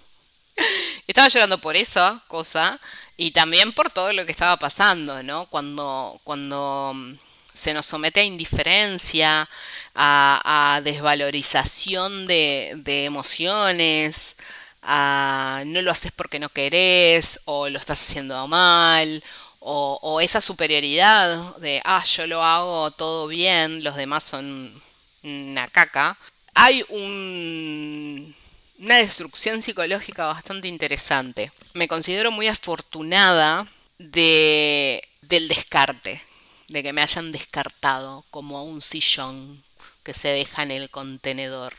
[1.05, 2.79] Estaba llorando por esa cosa
[3.17, 5.45] y también por todo lo que estaba pasando, ¿no?
[5.47, 7.15] Cuando, cuando mm,
[7.59, 9.49] se nos somete a indiferencia,
[9.93, 14.37] a, desvalorización de, emociones,
[14.81, 19.23] a no lo haces porque no querés, o lo estás haciendo mal,
[19.59, 24.81] o, o, esa superioridad de, ah, yo lo hago todo bien, los demás son
[25.23, 26.17] una caca.
[26.53, 28.35] Hay un,
[28.79, 31.51] una destrucción psicológica bastante interesante.
[31.73, 33.67] Me considero muy afortunada
[33.97, 36.21] de, del descarte,
[36.69, 39.63] de que me hayan descartado como a un sillón
[40.03, 41.73] que se deja en el contenedor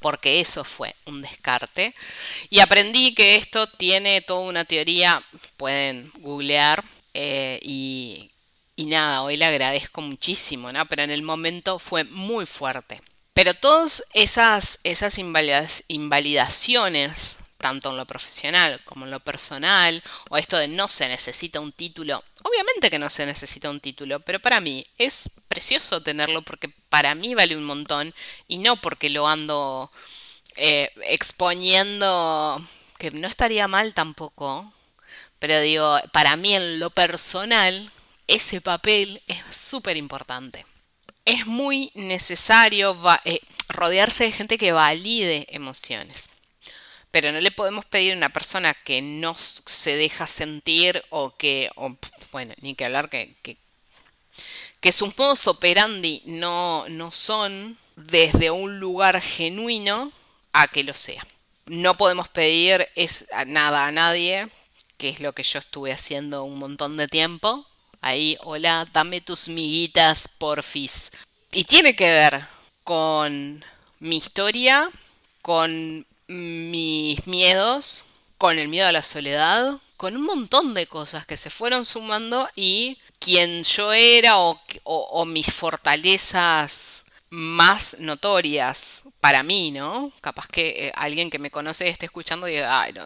[0.00, 1.94] porque eso fue un descarte.
[2.50, 5.22] Y aprendí que esto tiene toda una teoría,
[5.56, 6.84] pueden googlear,
[7.14, 8.30] eh, y,
[8.76, 10.84] y, nada, hoy le agradezco muchísimo, ¿no?
[10.86, 13.00] Pero en el momento fue muy fuerte.
[13.32, 20.58] Pero todas esas, esas invalidaciones, tanto en lo profesional como en lo personal, o esto
[20.58, 24.60] de no se necesita un título, obviamente que no se necesita un título, pero para
[24.60, 28.12] mí es precioso tenerlo porque para mí vale un montón
[28.48, 29.90] y no porque lo ando
[30.56, 32.62] eh, exponiendo,
[32.98, 34.70] que no estaría mal tampoco,
[35.38, 37.90] pero digo, para mí en lo personal,
[38.26, 40.66] ese papel es súper importante
[41.24, 46.28] es muy necesario eh, rodearse de gente que valide emociones.
[47.14, 51.70] Pero no le podemos pedir a una persona que no se deja sentir o que,
[52.32, 53.36] bueno, ni que hablar que,
[54.80, 60.10] que, sus modos operandi no, no son desde un lugar genuino
[60.52, 61.24] a que lo sea.
[61.66, 64.48] No podemos pedir es, nada a nadie
[64.98, 67.64] que es lo que yo estuve haciendo un montón de tiempo.
[68.00, 71.12] Ahí, hola, dame tus miguitas, porfis.
[71.52, 72.44] Y tiene que ver
[72.82, 73.64] con
[74.00, 74.90] mi historia,
[75.42, 78.04] con mis miedos,
[78.38, 82.48] con el miedo a la soledad, con un montón de cosas que se fueron sumando
[82.56, 90.12] y quien yo era o, mis fortalezas más notorias para mí, ¿no?
[90.20, 93.04] Capaz que eh, alguien que me conoce esté escuchando y diga, ay, no,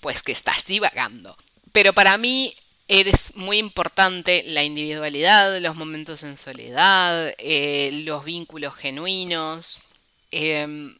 [0.00, 1.36] pues que estás divagando.
[1.72, 2.54] Pero para mí
[2.88, 9.80] es muy importante la individualidad, los momentos en soledad, eh, los vínculos genuinos,
[10.30, 10.96] em,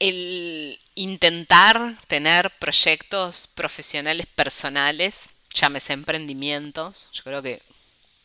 [0.00, 7.62] el intentar tener proyectos profesionales personales, llámese emprendimientos, yo creo que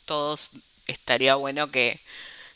[0.05, 0.51] todos
[0.87, 1.99] estaría bueno que,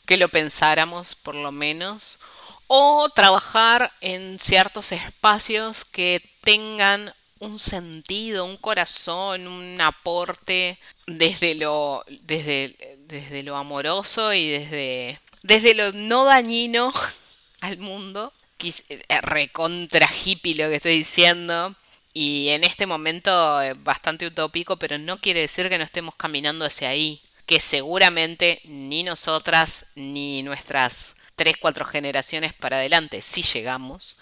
[0.06, 2.18] que lo pensáramos por lo menos,
[2.66, 12.04] o trabajar en ciertos espacios que tengan un sentido, un corazón, un aporte desde lo,
[12.08, 16.92] desde, desde lo amoroso y desde, desde lo no dañino
[17.60, 18.32] al mundo.
[18.62, 21.74] Eh, recontra hippie lo que estoy diciendo.
[22.12, 26.64] Y en este momento eh, bastante utópico, pero no quiere decir que no estemos caminando
[26.64, 27.22] hacia ahí.
[27.46, 34.16] Que seguramente ni nosotras ni nuestras 3, 4 generaciones para adelante, si llegamos,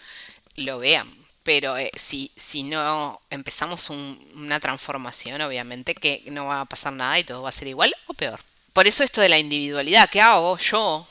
[0.57, 6.67] lo vean pero eh, si, si no empezamos una transformación, obviamente que no va a
[6.67, 8.41] pasar nada y todo va a ser igual o peor.
[8.75, 11.09] Por eso esto de la individualidad, ¿qué hago yo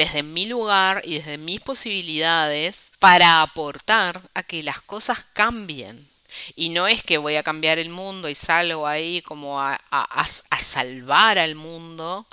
[0.00, 6.08] desde mi lugar y desde mis posibilidades para aportar a que las cosas cambien?
[6.56, 10.24] Y no es que voy a cambiar el mundo y salgo ahí como a, a,
[10.24, 12.26] a salvar al mundo,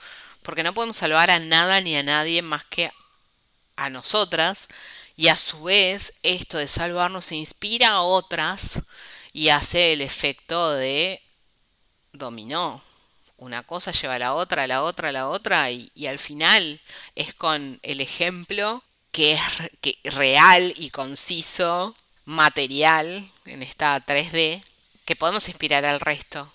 [0.44, 2.90] porque no podemos salvar a nada ni a nadie más que
[3.76, 4.70] a nosotras
[5.18, 8.80] y a su vez esto de salvarnos inspira a otras
[9.34, 11.22] y hace el efecto de
[12.14, 12.82] dominó.
[13.38, 16.80] Una cosa lleva a la otra, a la otra, a la otra y, al final
[17.16, 19.42] es con el ejemplo que es
[19.82, 21.96] que, real y conciso,
[22.26, 24.64] material, en esta 3D,
[25.06, 26.52] que podemos inspirar al resto.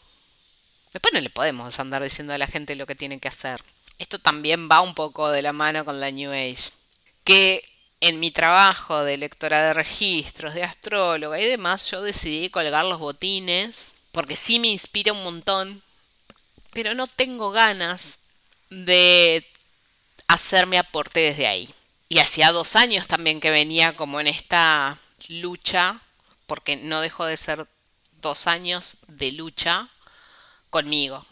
[0.93, 3.63] Después no le podemos andar diciendo a la gente lo que tiene que hacer.
[3.99, 6.71] Esto también va un poco de la mano con la New Age.
[7.25, 7.63] Que
[8.01, 12.99] en mi trabajo de lectora de registros, de astróloga y demás, yo decidí colgar los
[12.99, 15.83] botines porque sí me inspira un montón,
[16.73, 18.21] pero no tengo ganas
[18.71, 19.47] de
[20.29, 21.73] hacerme aporte desde ahí.
[22.09, 26.01] Y hacía dos años también que venía como en esta lucha,
[26.47, 27.67] porque no dejó de ser
[28.21, 29.89] dos años de lucha
[30.71, 31.25] conmigo,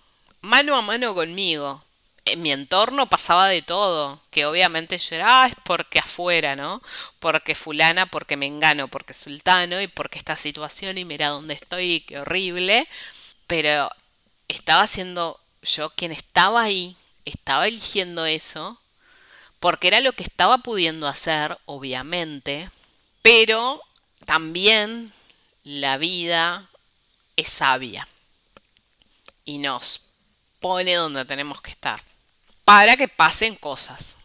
[0.43, 1.83] mano a mano conmigo,
[2.25, 6.83] en mi entorno pasaba de todo, que obviamente yo era, ah, es porque afuera, ¿no?
[7.19, 12.01] Porque fulana, porque me engano, porque sultano y porque esta situación y mira dónde estoy,
[12.01, 12.87] qué horrible.
[13.47, 13.91] Pero
[14.51, 18.81] estaba siendo yo quien estaba ahí, estaba eligiendo eso,
[19.61, 22.71] porque era lo que estaba pudiendo hacer, obviamente,
[23.23, 23.81] pero
[24.27, 25.13] también
[25.63, 26.69] la vida
[27.37, 28.09] es sabia
[29.45, 30.01] y nos
[30.59, 32.03] pone donde tenemos que estar
[32.65, 34.17] para que pasen cosas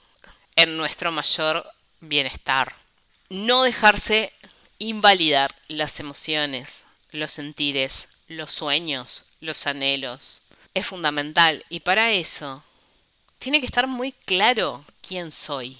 [0.56, 2.76] en nuestro mayor bienestar.
[3.30, 4.32] No dejarse
[4.80, 10.44] invalidar las emociones, los sentires, los sueños, los anhelos.
[10.74, 12.64] Es fundamental y para eso
[13.40, 15.78] tiene que estar muy claro quién soy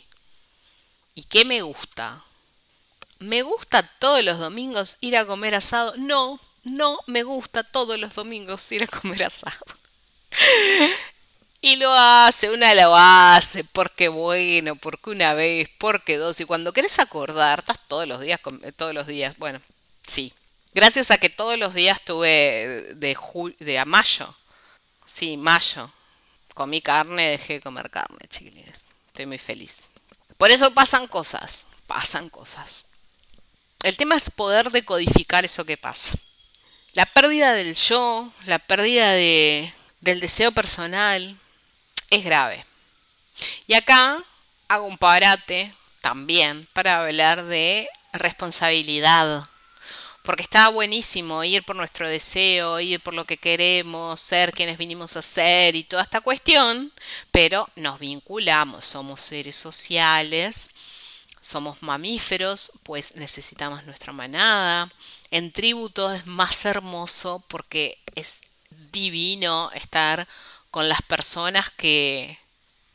[1.16, 2.24] y qué me gusta.
[3.20, 5.94] ¿Me gusta todos los domingos ir a comer asado?
[5.98, 9.66] No, no me gusta todos los domingos ir a comer asado.
[11.62, 16.40] Y lo hace, una lo hace, porque bueno, porque una vez, porque dos.
[16.40, 18.40] Y cuando querés acordar, estás todos los días,
[18.78, 19.60] todos los días, bueno,
[20.06, 20.32] sí.
[20.76, 24.36] Gracias a que todos los días tuve de, a mayo.
[25.06, 25.90] Sí, mayo.
[26.54, 28.88] Comí carne, dejé de comer carne, chiquilines.
[29.08, 29.84] Estoy muy feliz.
[30.38, 32.88] Por eso pasan cosas, pasan cosas.
[33.84, 36.18] El tema es poder decodificar eso que pasa.
[36.92, 41.40] La pérdida del yo, la pérdida de, del deseo personal,
[42.10, 42.66] es grave.
[43.66, 44.22] Y acá
[44.68, 49.48] hago un parate también para hablar de responsabilidad.
[50.26, 55.16] Porque está buenísimo ir por nuestro deseo, ir por lo que queremos, ser quienes vinimos
[55.16, 56.92] a ser y toda esta cuestión,
[57.32, 60.72] pero nos vinculamos, somos seres sociales,
[61.42, 64.92] somos mamíferos, pues necesitamos nuestra manada.
[65.30, 68.42] En tributo es más hermoso porque es
[68.92, 70.28] divino estar
[70.72, 72.40] con las personas que,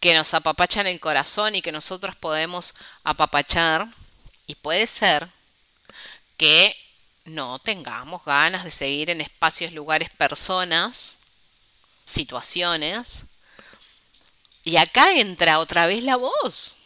[0.01, 2.75] que nos apapachan el corazón y que nosotros podemos
[3.05, 3.87] apapachar.
[4.49, 5.29] Y puede ser
[6.37, 6.75] que
[7.25, 11.19] no tengamos ganas de seguir en espacios, lugares, personas,
[12.05, 13.27] situaciones.
[14.65, 16.77] Y acá entra otra vez la voz.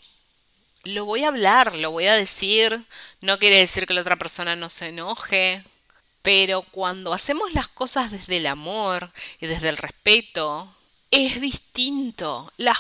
[0.85, 2.85] Lo voy a hablar, lo voy a decir.
[3.21, 5.65] No quiere decir que la otra persona no se enoje.
[6.23, 9.11] Pero cuando hacemos las cosas desde el amor
[9.41, 10.75] y desde el respeto,
[11.11, 12.51] es distinto.
[12.57, 12.79] Las,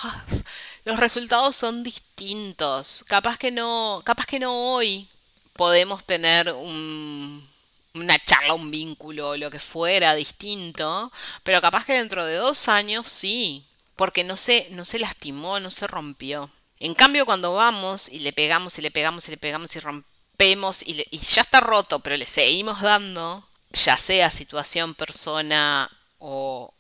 [0.85, 3.05] los resultados son distintos.
[3.07, 5.09] Capaz que no, capaz que no hoy
[5.55, 7.49] podemos tener un,
[7.95, 11.11] una charla, un vínculo, lo que fuera distinto,
[11.43, 13.65] pero capaz que dentro de dos años sí,
[13.97, 16.51] porque no se, no se lastimó, no se rompió.
[16.81, 20.83] En cambio, cuando vamos y le pegamos y le pegamos y le pegamos y rompemos
[20.83, 26.75] y, y ya está roto, pero le seguimos dando, ya sea situación, persona o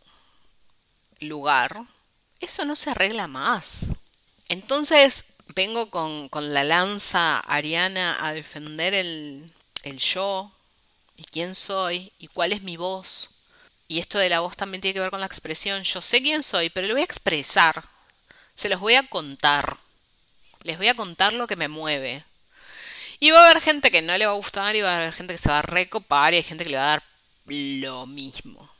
[1.20, 1.84] lugar,
[2.40, 3.86] eso no se arregla más.
[4.48, 10.52] Entonces vengo con, con la lanza ariana a defender el, el yo,
[11.16, 13.30] y quién soy y cuál es mi voz.
[13.86, 15.82] Y esto de la voz también tiene que ver con la expresión.
[15.82, 17.84] Yo sé quién soy, pero lo voy a expresar.
[18.54, 19.76] Se los voy a contar.
[20.62, 22.24] Les voy a contar lo que me mueve.
[23.20, 25.12] Y va a haber gente que no le va a gustar y va a haber
[25.12, 27.02] gente que se va a recopar y hay gente que le va a dar
[27.46, 28.70] lo mismo.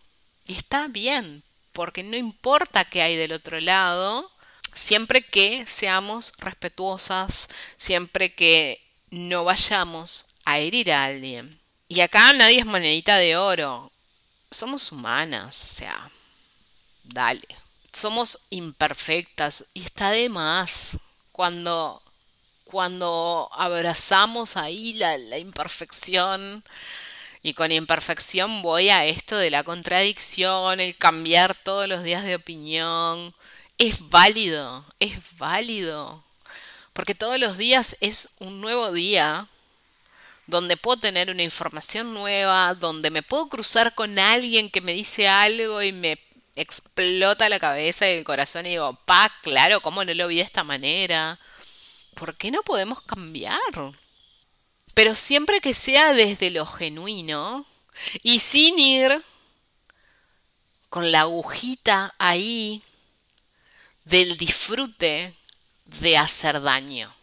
[0.47, 1.43] Y está bien,
[1.73, 4.31] porque no importa qué hay del otro lado,
[4.75, 11.59] siempre que seamos respetuosas, siempre que no vayamos a herir a alguien.
[11.89, 13.91] Y acá nadie es monedita de oro.
[14.51, 16.11] Somos humanas, o sea,
[17.05, 17.47] dale.
[17.93, 20.99] Somos imperfectas y está de más
[21.33, 22.01] cuando
[22.64, 26.64] cuando abrazamos ahí la, la imperfección
[27.43, 32.35] y con imperfección voy a esto de la contradicción, el cambiar todos los días de
[32.37, 33.35] opinión.
[33.79, 36.22] Es válido, es válido.
[36.93, 39.49] Porque todos los días es un nuevo día
[40.47, 45.27] donde puedo tener una información nueva, donde me puedo cruzar con alguien que me dice
[45.27, 46.18] algo y me
[46.55, 50.43] explota la cabeza y el corazón y digo, pa, claro, ¿cómo no lo vi de
[50.43, 51.39] esta manera?
[52.14, 53.59] ¿Por qué no podemos cambiar?
[54.93, 57.66] Pero siempre que sea desde lo genuino
[58.22, 59.20] y sin ir
[60.89, 62.83] con la agujita ahí
[64.05, 65.34] del disfrute
[65.84, 67.14] de hacer daño.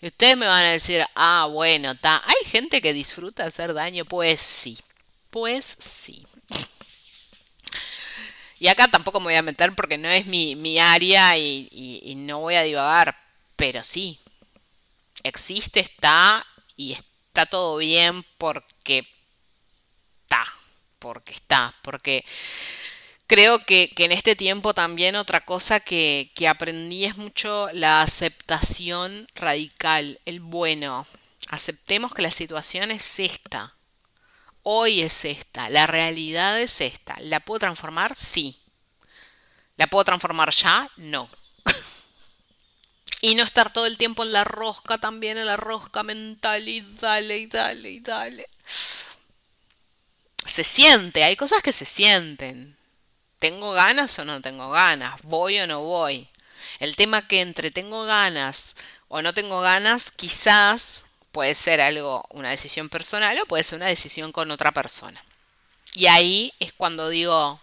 [0.00, 2.22] Y ustedes me van a decir, ah, bueno, está.
[2.24, 4.04] ¿Hay gente que disfruta hacer daño?
[4.04, 4.78] Pues sí.
[5.30, 6.26] Pues sí.
[8.58, 12.40] Y acá tampoco me voy a meter porque no es mi, área y, y no
[12.40, 13.16] voy a divagar.
[13.56, 14.20] Pero sí.
[15.22, 19.06] Existe, está y está todo bien porque
[20.22, 20.44] está.
[20.98, 21.74] Porque está.
[21.82, 22.24] Porque
[23.26, 29.28] Creo que, en este tiempo también otra cosa que, que aprendí es mucho la aceptación
[29.34, 31.06] radical, el bueno.
[31.48, 33.74] Aceptemos que la situación es esta.
[34.62, 37.16] Hoy es esta, la realidad es esta.
[37.20, 38.14] ¿La puedo transformar?
[38.14, 38.58] Sí.
[39.76, 40.90] ¿La puedo transformar ya?
[40.96, 41.28] No.
[43.20, 46.80] y no estar todo el tiempo en la rosca, también en la rosca mental y
[46.80, 48.48] dale y dale y dale.
[50.46, 52.76] Se siente, hay cosas que se sienten.
[53.44, 55.20] ¿Tengo ganas o no tengo ganas?
[55.20, 56.26] ¿Voy o no voy?
[56.78, 58.74] El tema que entre tengo ganas
[59.08, 63.88] o no tengo ganas, quizás puede ser algo, una decisión personal o puede ser una
[63.88, 65.22] decisión con otra persona.
[65.92, 67.60] Y ahí es cuando digo,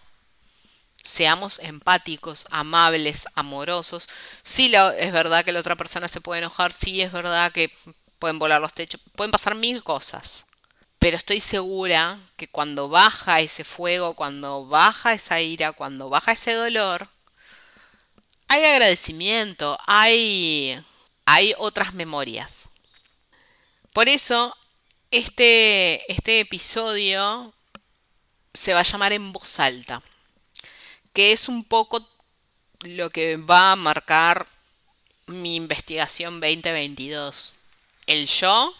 [1.02, 4.08] seamos empáticos, amables, amorosos.
[4.44, 7.74] Sí, es verdad que la otra persona se puede enojar, sí es verdad que
[8.20, 10.46] pueden volar los techos, pueden pasar mil cosas
[11.02, 16.52] pero estoy segura que cuando baja ese fuego, cuando baja esa ira, cuando baja ese
[16.52, 17.08] dolor,
[18.46, 20.80] hay agradecimiento, hay,
[21.24, 22.68] hay otras memorias.
[23.92, 24.56] Por eso,
[25.10, 27.52] este, este episodio
[28.54, 30.04] se va a llamar en voz alta,
[31.12, 32.08] que es un poco
[32.82, 34.46] lo que va a marcar
[35.26, 37.54] mi investigación 2022.
[38.06, 38.72] El yo,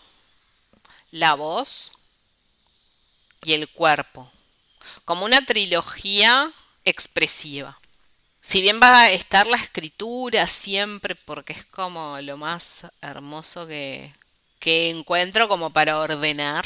[1.10, 1.94] la voz
[3.44, 4.30] y el cuerpo,
[5.04, 6.50] como una trilogía
[6.84, 7.78] expresiva.
[8.40, 14.12] Si bien va a estar la escritura siempre, porque es como lo más hermoso que,
[14.58, 16.64] que encuentro como para ordenar,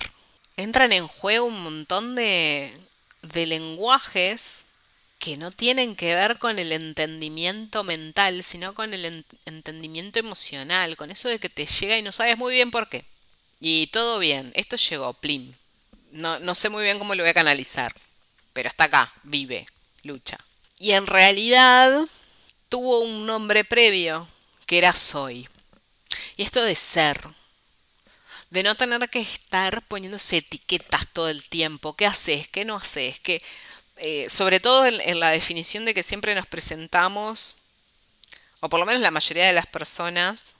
[0.56, 2.72] entran en juego un montón de,
[3.22, 4.64] de lenguajes
[5.18, 11.10] que no tienen que ver con el entendimiento mental, sino con el entendimiento emocional, con
[11.10, 13.04] eso de que te llega y no sabes muy bien por qué.
[13.60, 15.56] Y todo bien, esto llegó, plin.
[16.16, 17.92] No, sé muy bien cómo lo voy a canalizar,
[18.52, 19.66] pero está acá, vive,
[20.02, 20.38] lucha.
[20.78, 22.00] Y en realidad
[22.70, 24.26] tuvo un nombre previo,
[24.64, 25.46] que era Soy.
[26.36, 27.20] Y esto de ser,
[28.48, 33.20] de no tener que estar poniéndose etiquetas todo el tiempo, qué haces, qué no haces,
[33.20, 33.42] que
[33.96, 37.56] eh, sobre todo en, la definición de que siempre nos presentamos,
[38.60, 40.56] o por lo menos la mayoría de las personas,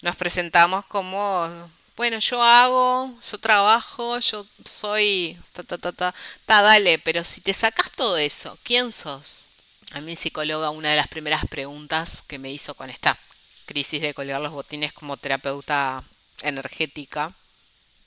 [0.00, 6.62] nos presentamos como, bueno, yo hago, yo trabajo, yo soy, ta, ta, ta, ta, ta,
[6.62, 9.48] dale, pero si te sacas todo eso, ¿quién sos?
[9.92, 13.18] A mi psicóloga una de las primeras preguntas que me hizo con esta
[13.66, 16.04] crisis de colgar los botines como terapeuta
[16.42, 17.32] energética,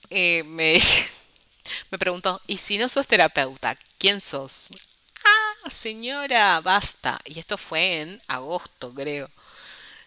[0.10, 0.80] eh, me,
[1.92, 4.70] me preguntó, ¿y si no sos terapeuta, quién sos?
[5.26, 7.20] Ah, señora, basta.
[7.26, 9.28] Y esto fue en agosto, creo.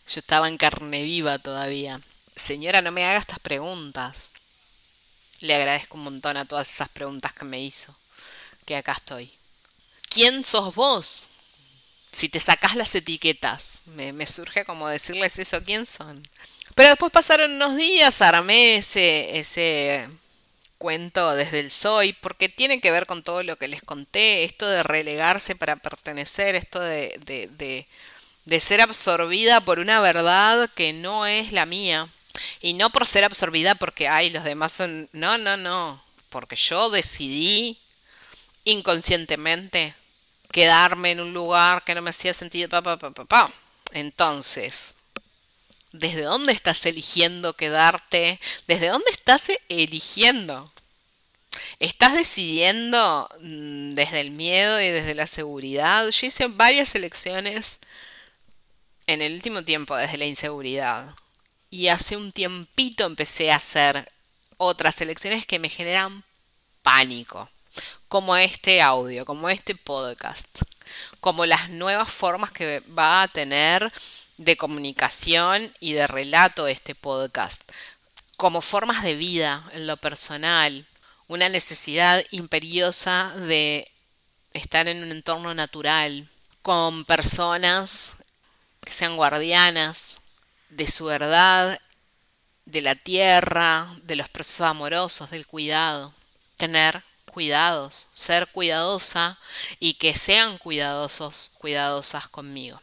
[0.09, 2.01] Yo estaba en carne viva todavía.
[2.37, 4.31] Señora, no me haga estas preguntas.
[5.41, 7.97] Le agradezco un montón a todas esas preguntas que me hizo.
[8.65, 9.33] Que acá estoy.
[10.09, 11.31] ¿Quién sos vos?
[12.13, 13.83] Si te sacás las etiquetas.
[13.87, 16.23] Me, me surge como decirles eso, ¿quién son?
[16.75, 20.09] Pero después pasaron unos días, armé ese, ese
[20.83, 24.67] cuento desde el soy, porque tiene que ver con todo lo que les conté, esto
[24.69, 27.87] de relegarse para pertenecer, esto de, de,
[28.45, 32.09] de, ser absorbida por una verdad que no es la mía.
[32.61, 35.09] Y no por ser absorbida porque, ay, los demás son...
[35.13, 36.03] No, no, no.
[36.31, 37.79] Porque yo decidí
[38.65, 39.95] inconscientemente
[40.51, 42.69] quedarme en un lugar que no me hacía sentido.
[42.69, 43.53] Pa, pa, pa.
[43.93, 44.95] Entonces,
[45.93, 48.41] ¿Desde dónde estás eligiendo quedarte?
[48.67, 50.65] ¿Desde dónde estás eligiendo?
[51.81, 56.09] ¿Estás decidiendo mm, desde el miedo y desde la seguridad?
[56.09, 57.81] Yo hice varias elecciones
[59.07, 61.15] en el último tiempo desde la inseguridad.
[61.73, 64.13] Y hace un tiempito empecé a hacer
[64.59, 66.23] otras elecciones que me generan
[66.83, 67.49] pánico.
[68.09, 70.47] Como este audio, como este podcast.
[71.21, 73.91] Como las nuevas formas que va a tener
[74.37, 77.63] de comunicación y de relato este podcast,
[78.37, 80.87] como formas de vida en lo personal,
[81.27, 83.91] una necesidad imperiosa de
[84.53, 86.29] estar en un entorno natural,
[86.61, 88.17] con personas
[88.85, 90.22] que sean guardianas
[90.73, 91.81] de su verdad,
[92.65, 96.15] de la tierra, de los procesos amorosos, del cuidado,
[96.57, 99.39] tener cuidados, ser cuidadosa
[99.81, 102.81] y que sean cuidadosos, cuidadosas conmigo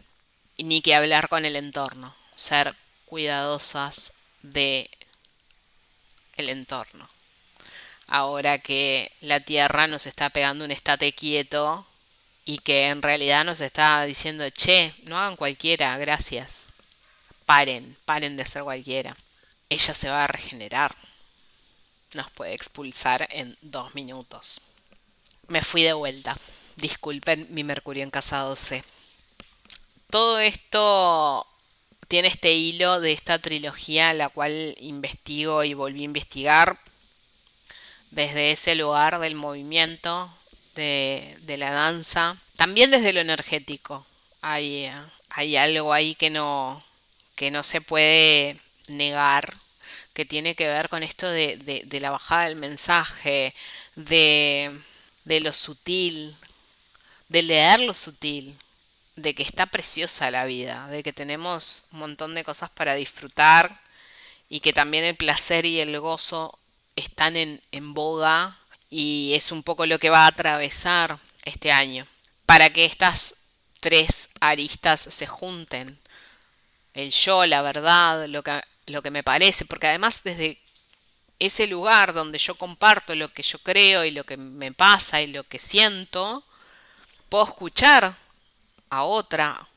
[0.63, 2.75] ni que hablar con el entorno, ser
[3.05, 4.89] cuidadosas de
[6.37, 7.07] el entorno.
[8.07, 11.85] Ahora que la Tierra nos está pegando un estate quieto
[12.45, 16.68] y que en realidad nos está diciendo, che, no hagan cualquiera, gracias.
[17.49, 19.17] Paren, paren de ser cualquiera.
[19.69, 20.95] Ella se va a regenerar.
[22.13, 24.61] Nos puede expulsar en dos minutos.
[25.47, 26.37] Me fui de vuelta.
[26.75, 28.83] Disculpen mi Mercurio en casa 12
[30.09, 31.45] todo esto
[32.07, 36.79] tiene este hilo de esta trilogía, la cual investigo y volví a investigar
[38.09, 40.33] desde ese lugar del movimiento,
[40.73, 44.05] de, la danza, también desde lo energético.
[44.41, 44.89] Hay,
[45.29, 46.83] hay algo ahí que no,
[47.39, 48.57] que no se puede
[48.89, 49.53] negar,
[50.11, 53.55] que tiene que ver con esto de, de la bajada del mensaje,
[53.95, 54.77] de,
[55.23, 56.35] de lo sutil,
[57.29, 58.57] de leer lo sutil,
[59.15, 63.79] de que está preciosa la vida, de que tenemos un montón de cosas para disfrutar
[64.49, 66.59] y que también el placer y el gozo
[66.97, 68.57] están en, en boga
[68.89, 72.05] y es un poco lo que va a atravesar este año.
[72.45, 73.35] Para que estas
[73.79, 75.97] tres aristas se junten.
[76.93, 80.59] El yo, la verdad, lo que, lo que me parece, porque además desde
[81.39, 85.27] ese lugar donde yo comparto lo que yo creo y lo que me pasa y
[85.27, 86.43] lo que siento,
[87.29, 88.15] puedo escuchar
[88.89, 89.69] a otra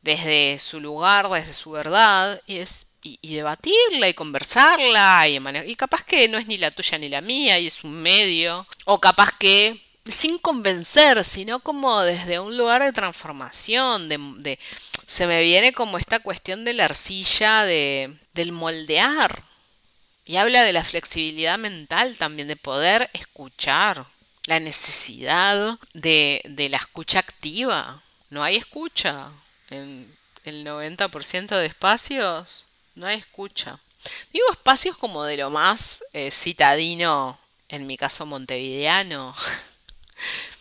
[0.00, 6.04] desde su lugar, desde su verdad, y, es, y, debatirla y conversarla, y, y capaz
[6.04, 9.36] que no es ni la tuya ni la mía, y es un medio, o capaz
[9.36, 14.58] que sin convencer, sino como desde un lugar de transformación, de,
[15.06, 19.42] se me viene como esta cuestión de la arcilla, de, del moldear.
[20.24, 24.04] Y habla de la flexibilidad mental también, de poder escuchar,
[24.46, 29.30] la necesidad de, de la escucha activa, no hay escucha.
[29.70, 30.10] En
[30.44, 33.78] el 90% de espacios no hay escucha.
[34.32, 37.38] Digo espacios como de lo más eh, citadino,
[37.68, 39.34] en mi caso montevideano.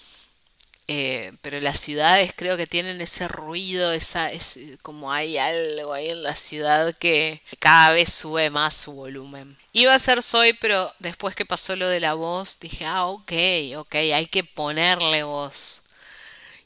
[0.89, 6.10] Eh, pero las ciudades creo que tienen ese ruido, esa, es como hay algo ahí
[6.10, 9.58] en la ciudad que cada vez sube más su volumen.
[9.74, 13.34] Iba a ser soy, pero después que pasó lo de la voz, dije, ah, ok,
[13.78, 15.84] ok, hay que ponerle voz.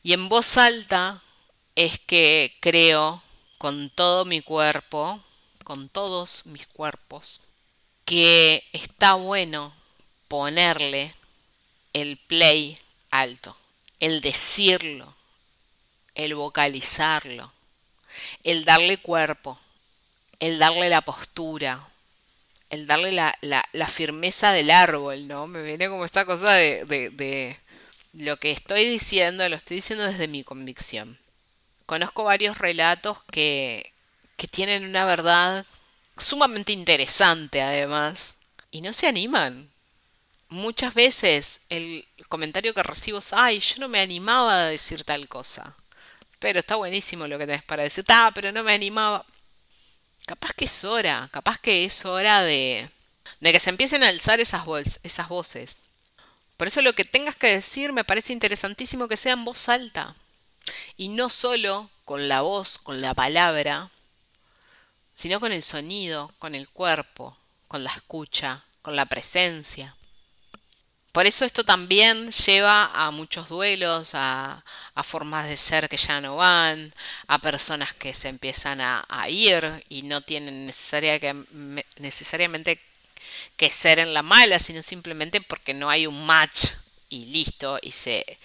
[0.04, 1.24] Y en voz alta
[1.76, 3.24] es que creo
[3.58, 5.20] con todo mi cuerpo,
[5.64, 7.42] con todos mis cuerpos,
[8.06, 9.74] que está bueno
[10.28, 11.14] ponerle
[11.94, 12.78] el play
[13.12, 13.56] alto,
[14.00, 15.16] el decirlo,
[16.16, 17.52] el vocalizarlo,
[18.44, 19.60] el darle cuerpo,
[20.40, 21.88] el darle la postura,
[22.70, 25.46] el darle la, firmeza del árbol, ¿no?
[25.48, 27.58] Me viene como esta cosa de, de
[28.14, 31.20] lo que estoy diciendo, lo estoy diciendo desde mi convicción.
[31.86, 33.94] Conozco varios relatos que,
[34.38, 35.66] que tienen una verdad
[36.18, 38.38] sumamente interesante además
[38.72, 39.70] y no se animan.
[40.52, 45.30] Muchas veces el comentario que recibo es, ay, yo no me animaba a decir tal
[45.30, 45.78] cosa.
[46.40, 48.04] Pero está buenísimo lo que tenés para decir.
[48.10, 49.26] Ah, pero no me animaba.
[50.26, 52.90] Capaz que es hora, capaz que es hora de,
[53.40, 54.66] de que se empiecen a alzar esas,
[55.04, 55.84] esas voces.
[56.58, 60.18] Por eso lo que tengas que decir me parece interesantísimo que sea en voz alta.
[60.98, 63.90] Y no solo con la voz, con la palabra,
[65.16, 67.38] sino con el sonido, con el cuerpo,
[67.70, 69.96] con la escucha, con la presencia.
[71.12, 74.64] Por eso esto también lleva a muchos duelos, a,
[75.04, 76.94] formas de ser que ya no van,
[77.28, 82.80] a personas que se empiezan a, ir y no tienen necesariamente
[83.58, 86.68] que ser en la mala, sino simplemente porque no hay un match
[87.10, 88.38] y listo, y se,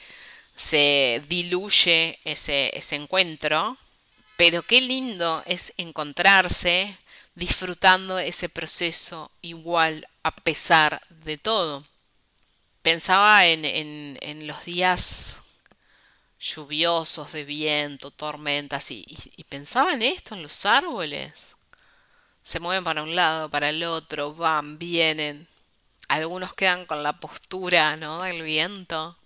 [0.57, 3.79] se diluye ese encuentro.
[4.37, 6.99] Pero qué lindo es encontrarse
[7.37, 11.85] disfrutando ese proceso igual a pesar de todo.
[12.87, 15.39] Pensaba en, en, los días
[16.39, 19.05] lluviosos de viento, tormentas, y,
[19.49, 21.57] pensaba en esto, en los árboles.
[22.43, 25.49] Se mueven para un lado, para el otro, van, vienen.
[26.07, 28.23] Algunos quedan con la postura, ¿no?
[28.23, 29.19] Del viento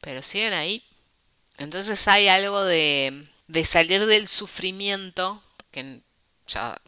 [0.00, 0.82] pero siguen ahí.
[1.58, 6.00] Entonces hay algo de, de salir del sufrimiento, que
[6.46, 6.80] ya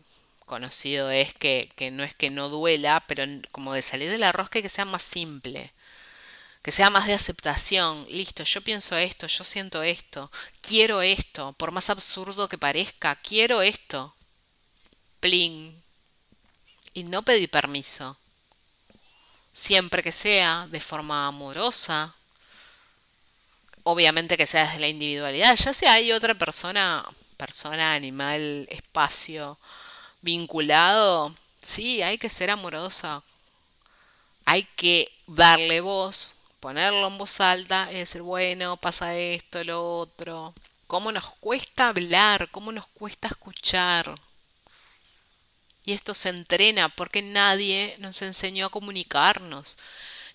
[0.53, 4.33] conocido es que, que, no es que no duela, pero como de salir de la
[4.33, 5.73] rosca y que sea más simple,
[6.63, 8.05] que sea más de aceptación.
[8.11, 10.31] Listo, yo pienso esto, yo siento esto,
[10.61, 14.15] quiero esto, por más absurdo que parezca, quiero esto.
[15.21, 15.83] Plin.
[16.93, 18.19] Y no pedir permiso.
[19.55, 22.15] Siempre que sea de forma amorosa,
[23.85, 27.03] obviamente que sea desde la individualidad, ya sea hay otra persona,
[27.39, 29.59] persona, animal, espacio
[30.23, 33.23] vinculado, sí, hay que ser amorosa,
[34.45, 40.55] hay que darle voz, ponerlo en voz alta y decir, bueno, pasa esto, lo otro.
[40.87, 42.49] ¿Cómo nos cuesta hablar?
[42.51, 44.15] ¿Cómo nos cuesta escuchar?
[45.85, 49.79] Y esto se entrena porque nadie nos enseñó a comunicarnos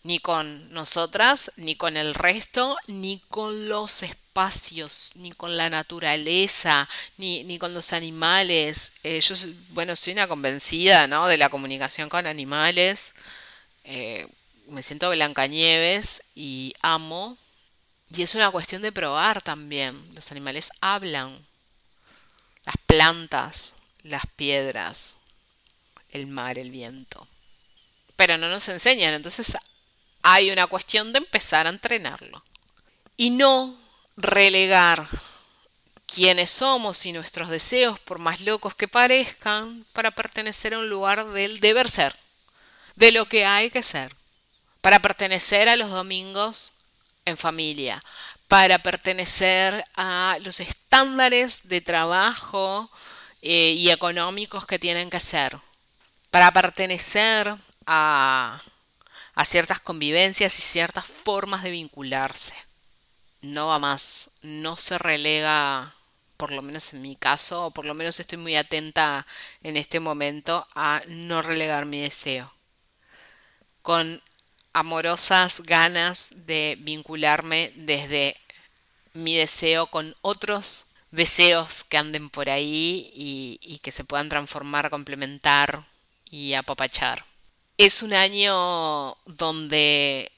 [0.04, 6.88] ni con nosotras, ni con el resto, ni con los espacios, ni con la naturaleza,
[7.18, 8.94] ni, ni con los animales.
[9.04, 9.36] Eh, yo,
[9.70, 11.28] bueno, soy una convencida, ¿no?
[11.28, 13.14] De la comunicación con animales.
[13.84, 14.28] Eh,
[14.68, 17.38] me siento Blancanieves y amo.
[18.16, 20.14] Y es una cuestión de probar también.
[20.14, 21.46] Los animales hablan.
[22.66, 25.18] Las plantas, las piedras,
[26.10, 27.28] el mar, el viento.
[28.16, 29.14] Pero no nos enseñan.
[29.14, 29.58] Entonces
[30.30, 32.44] hay una cuestión de empezar a entrenarlo.
[33.16, 33.80] Y no
[34.18, 35.08] relegar
[36.06, 41.28] quiénes somos y nuestros deseos, por más locos que parezcan, para pertenecer a un lugar
[41.30, 42.14] del deber ser,
[42.98, 44.14] de lo que hay que ser,
[44.82, 46.74] para pertenecer a los domingos
[47.24, 48.04] en familia,
[48.50, 52.92] para pertenecer a los estándares de trabajo
[53.42, 55.58] eh, y económicos que tienen que ser,
[56.32, 57.56] para pertenecer
[57.86, 58.62] a
[59.38, 62.56] a ciertas convivencias y ciertas formas de vincularse.
[63.42, 65.94] No va más, no se relega,
[66.38, 69.28] por lo menos en mi caso, o por lo menos estoy muy atenta
[69.62, 72.52] en este momento a no relegar mi deseo.
[73.84, 74.24] Con
[74.74, 78.36] amorosas ganas de vincularme desde
[79.14, 84.90] mi deseo con otros deseos que anden por ahí y, y que se puedan transformar,
[84.90, 85.86] complementar
[86.26, 87.24] y apapachar
[87.78, 90.32] es un año donde,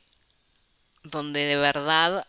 [1.04, 2.28] donde de verdad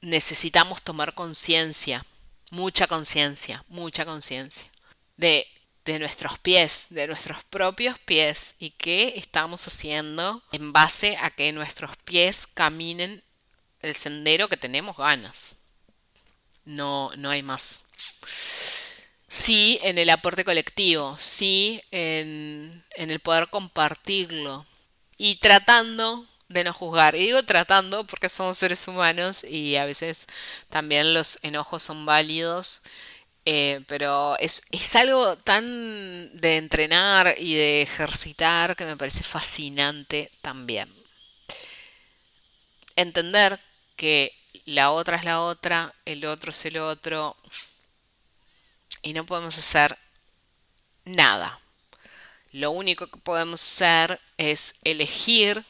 [0.00, 2.04] necesitamos tomar conciencia,
[2.50, 4.70] mucha conciencia, mucha conciencia
[5.16, 5.46] de,
[5.84, 11.52] de nuestros pies, de nuestros propios pies y qué estamos haciendo en base a que
[11.52, 13.22] nuestros pies caminen
[13.80, 15.56] el sendero que tenemos ganas.
[16.64, 17.84] No, no hay más
[19.34, 24.64] sí en el aporte colectivo, sí en, el poder compartirlo
[25.16, 27.14] y tratando de no juzgar.
[27.16, 30.26] Y digo tratando porque somos seres humanos y a veces
[30.70, 32.82] también los enojos son válidos
[33.46, 35.64] Eh, pero es, es algo tan
[36.36, 40.88] de entrenar y de ejercitar que me parece fascinante también.
[42.96, 43.58] Entender
[43.96, 44.32] que
[44.66, 47.36] la otra es la otra, el otro es el otro,
[49.04, 49.96] y no podemos hacer
[51.04, 51.60] nada.
[52.50, 55.64] Lo único que podemos hacer es elegir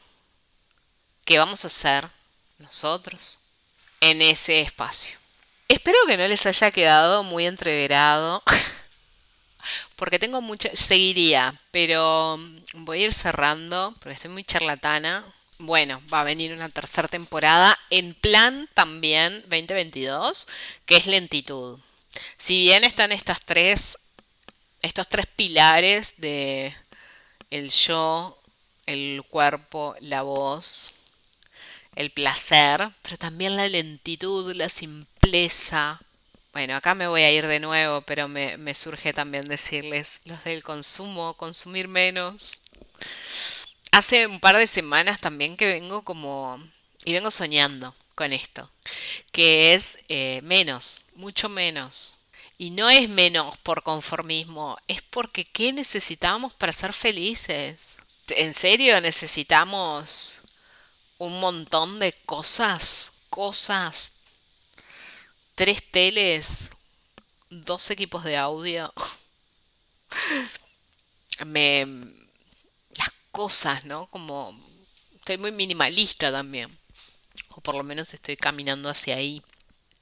[1.25, 2.07] qué vamos a hacer
[2.57, 3.39] nosotros
[3.99, 5.17] en ese espacio.
[5.67, 8.41] Espero que no les haya quedado muy entreverado,
[9.95, 12.39] porque tengo mucho, seguiría, pero
[12.73, 15.25] voy a ir cerrando, porque estoy muy charlatana.
[15.57, 20.47] Bueno, va a venir una tercera temporada en plan también 2022,
[20.85, 21.79] que es lentitud.
[22.37, 23.97] Si bien están estas tres,
[24.81, 26.73] estos tres pilares de
[27.49, 28.39] el yo,
[28.85, 30.97] el cuerpo, la voz,
[31.95, 35.99] el placer, pero también la lentitud, la simpleza.
[36.53, 40.43] Bueno, acá me voy a ir de nuevo, pero me, me surge también decirles los
[40.43, 42.61] del consumo, consumir menos.
[43.91, 46.61] Hace un par de semanas también que vengo como...
[47.05, 48.71] y vengo soñando con esto,
[49.31, 52.19] que es eh, menos, mucho menos.
[52.57, 57.97] Y no es menos por conformismo, es porque ¿qué necesitamos para ser felices?
[58.29, 60.39] ¿En serio necesitamos
[61.17, 63.11] un montón de cosas?
[63.29, 64.13] Cosas.
[65.55, 66.71] Tres teles,
[67.49, 68.93] dos equipos de audio.
[71.45, 71.85] Me...
[72.97, 74.07] Las cosas, ¿no?
[74.07, 74.57] Como...
[75.19, 76.84] Estoy muy minimalista también
[77.55, 79.41] o por lo menos estoy caminando hacia ahí.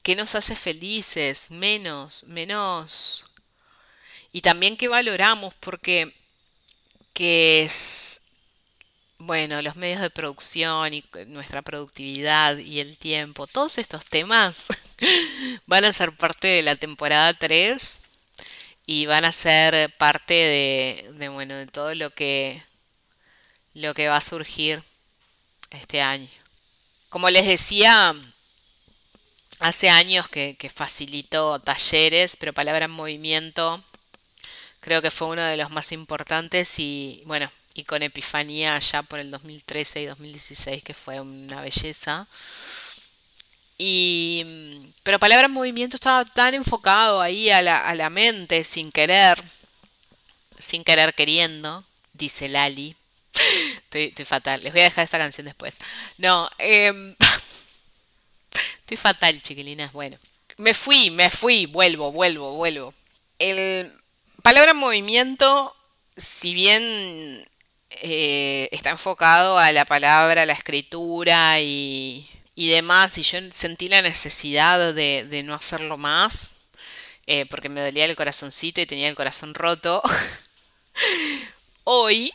[0.02, 1.52] ¿Qué nos hace felices?
[1.52, 3.26] Menos, menos.
[4.32, 6.14] Y también que valoramos, porque
[7.14, 8.22] que es,
[9.20, 14.68] bueno, los medios de producción y nuestra productividad y el tiempo, todos estos temas
[15.68, 18.02] van a ser parte de la temporada 3
[18.88, 22.62] y van a ser parte de, de bueno, de todo lo que,
[23.74, 24.84] lo que va a surgir
[25.72, 26.43] este año.
[27.14, 28.16] Como les decía,
[29.60, 33.84] hace años que, facilito talleres, pero palabra en movimiento
[34.80, 39.20] creo que fue uno de los más importantes y bueno, y con Epifanía ya por
[39.20, 42.26] el 2013 y 2016 que fue una belleza.
[43.78, 48.92] Y, pero palabra en movimiento estaba tan enfocado ahí a la, a la mente sin
[48.92, 49.40] querer,
[50.58, 51.84] sin querer queriendo,
[52.14, 52.96] dice Lali,
[53.92, 54.62] Estoy, fatal.
[54.64, 55.78] Les voy a dejar esta canción después.
[56.18, 57.16] No, em,
[58.80, 59.92] estoy fatal, chiquilinas.
[59.94, 60.18] Bueno,
[60.58, 62.94] me fui, me fui, vuelvo, vuelvo, vuelvo.
[63.40, 63.92] El
[64.42, 65.76] palabra movimiento,
[66.16, 67.46] si bien
[68.02, 74.02] eh, está enfocado a la palabra, la escritura y, y demás, y yo sentí la
[74.02, 76.52] necesidad de, de no hacerlo más,
[77.28, 80.02] eh, porque me dolía el corazoncito y tenía el corazón roto.
[81.86, 82.32] Hoy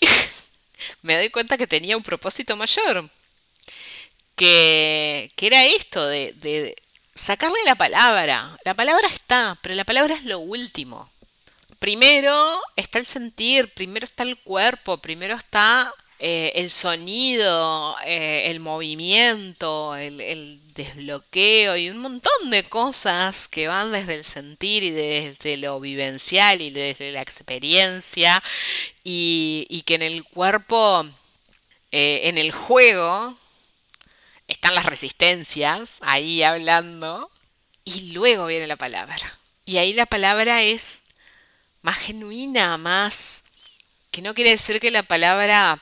[1.09, 3.09] me doy cuenta que tenía un propósito mayor.
[4.36, 6.76] Que, que era esto de, de
[7.14, 8.59] sacarle la palabra.
[8.62, 11.11] La palabra está, pero la palabra es lo último.
[11.78, 18.59] Primero está el sentir, primero está el cuerpo, primero está eh, el sonido, eh, el
[18.59, 25.57] movimiento, el, desbloqueo y un montón de cosas que van desde el sentir y desde
[25.57, 28.41] lo vivencial y desde la experiencia
[29.03, 31.05] y, que en el cuerpo,
[31.91, 33.37] eh, en el juego,
[34.47, 37.29] están las resistencias ahí hablando
[37.85, 39.39] y luego viene la palabra.
[39.66, 41.03] Y ahí la palabra es
[41.83, 43.43] más genuina, más...
[44.12, 45.81] que no quiere decir que la palabra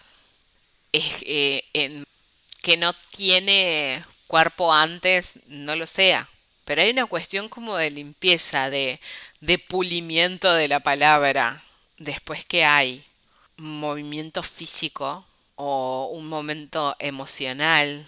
[0.92, 2.04] eh,
[2.62, 6.28] que no tiene cuerpo antes, no lo sea.
[6.64, 9.00] Pero hay una cuestión como de limpieza, de,
[9.40, 11.62] de pulimiento de la palabra.
[11.98, 13.04] Después que hay
[13.56, 15.24] movimiento físico
[15.54, 18.06] o un momento emocional,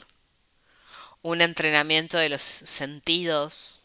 [1.22, 3.82] un entrenamiento de los sentidos,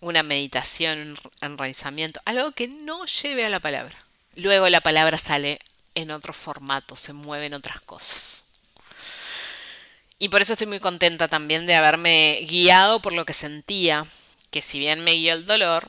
[0.00, 3.96] una meditación, un enraizamiento, algo que no lleve a la palabra.
[4.34, 5.58] Luego la palabra sale
[5.96, 8.44] en otro formato, se mueven otras cosas.
[10.18, 14.06] Y por eso estoy muy contenta también de haberme guiado por lo que sentía,
[14.50, 15.88] que si bien me guió el dolor,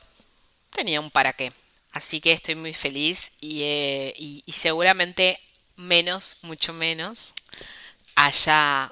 [0.72, 1.54] tenía un para qué.
[1.92, 5.40] Así que estoy muy feliz y, eh, y, y seguramente
[5.76, 7.34] menos, mucho menos,
[8.16, 8.92] haya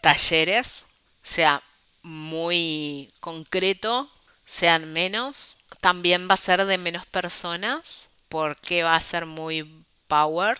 [0.00, 0.86] talleres,
[1.22, 1.62] sea
[2.02, 4.10] muy concreto,
[4.46, 5.58] sean menos.
[5.80, 10.58] También va a ser de menos personas, porque va a ser muy power,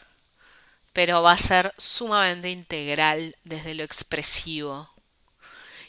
[0.93, 4.91] pero va a ser sumamente integral desde lo expresivo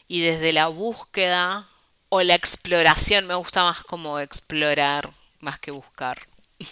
[0.08, 1.68] y desde la búsqueda
[2.10, 6.20] o la exploración, me gusta más como explorar más que buscar.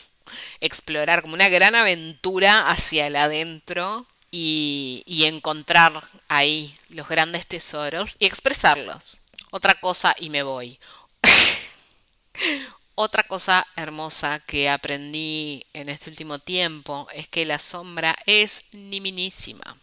[0.59, 8.25] explorar como una gran aventura hacia el adentro y, encontrar ahí los grandes tesoros y
[8.25, 9.21] expresarlos.
[9.51, 10.79] Otra cosa y me voy.
[12.95, 19.77] Otra cosa hermosa que aprendí en este último tiempo es que la sombra es niminísima.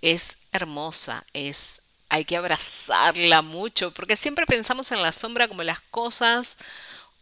[0.00, 5.80] Es hermosa, es hay que abrazarla mucho, porque siempre pensamos en la sombra como las
[5.80, 6.58] cosas,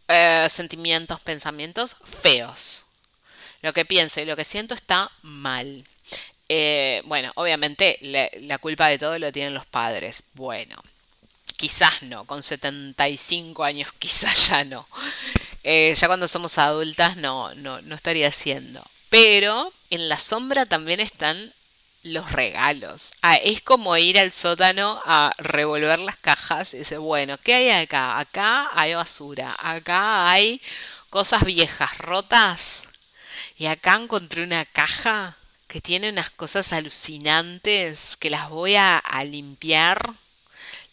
[0.09, 2.83] eh, sentimientos, pensamientos feos.
[3.61, 5.85] Lo que pienso y lo que siento está mal.
[6.49, 10.25] Eh, bueno, obviamente la, culpa de todo lo tienen los padres.
[10.33, 10.75] Bueno,
[11.61, 14.87] quizás no, con 75 años quizás ya no.
[15.63, 18.83] Eh, ya cuando somos adultas no, no, no estaría haciendo.
[19.09, 21.53] Pero en la sombra también están
[22.01, 23.11] los regalos.
[23.21, 27.69] Ah, es como ir al sótano a revolver las cajas y decir, bueno, ¿qué hay
[27.69, 28.17] acá?
[28.17, 30.59] Acá hay basura, acá hay
[31.11, 32.85] cosas viejas, rotas.
[33.55, 35.37] Y acá encontré una caja
[35.67, 40.15] que tiene unas cosas alucinantes que las voy a, limpiar,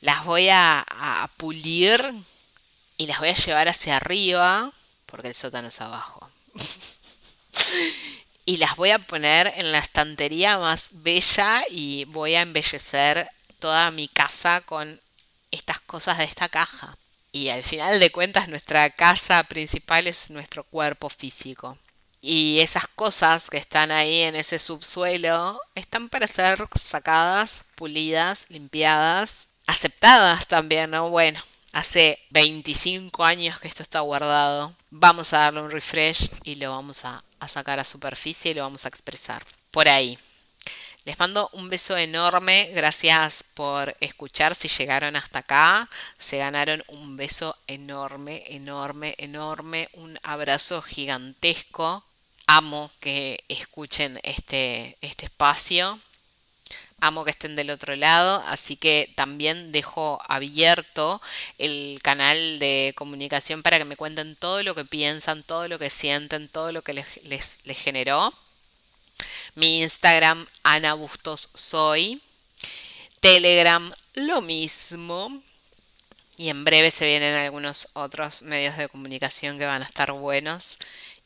[0.01, 2.01] las voy a, a pulir
[2.97, 4.73] y las voy a llevar hacia arriba
[5.07, 6.31] porque el sótano es abajo.
[8.45, 13.29] y las voy a poner en la estantería más bella y voy a embellecer
[13.59, 15.01] toda mi casa con
[15.51, 16.97] estas cosas de esta caja.
[17.33, 21.79] Y al final de cuentas nuestra casa principal es nuestro cuerpo físico.
[22.21, 29.48] Y esas cosas que están ahí en ese subsuelo están para ser sacadas, pulidas, limpiadas,
[29.69, 31.11] aceptadas también, ¿no?
[31.11, 31.41] Bueno,
[31.73, 34.75] hace 25 años que esto está guardado.
[34.91, 38.63] Vamos a darle un refresh y lo vamos a a sacar a superficie y lo
[38.63, 40.19] vamos a expresar por ahí.
[41.05, 45.89] Les mando un beso enorme, gracias por escuchar, si llegaron hasta acá,
[46.19, 52.05] se ganaron un beso enorme, enorme, enorme, un abrazo gigantesco.
[52.47, 56.01] Amo que escuchen este, este espacio,
[57.01, 61.21] amo que estén del otro lado, así que también dejo abierto
[61.59, 65.91] el canal de comunicación para que me cuenten todo lo que piensan, todo lo que
[65.91, 68.33] sienten, todo lo que les, les, generó.
[69.55, 72.23] Mi Instagram, Ana Bustos Soy.
[73.21, 75.43] Telegram, lo mismo.
[76.37, 80.79] Y en breve se vienen algunos otros medios de comunicación que van a estar buenos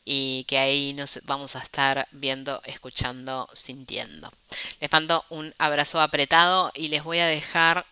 [0.05, 4.31] y que ahí nos vamos a estar viendo, escuchando, sintiendo.
[4.79, 7.85] Les mando un abrazo apretado y les voy a dejar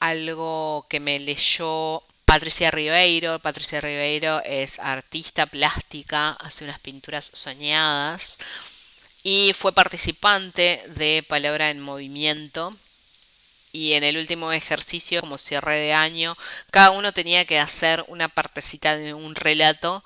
[0.00, 3.38] algo que me leyó Patricia Ribeiro.
[3.38, 8.38] Patricia Ribeiro es artista plástica, hace unas pinturas soñadas
[9.22, 12.76] y fue participante de Palabra en Movimiento.
[13.72, 16.36] Y en el último ejercicio, como cierre de año,
[16.70, 20.04] cada uno tenía que hacer una partecita de un relato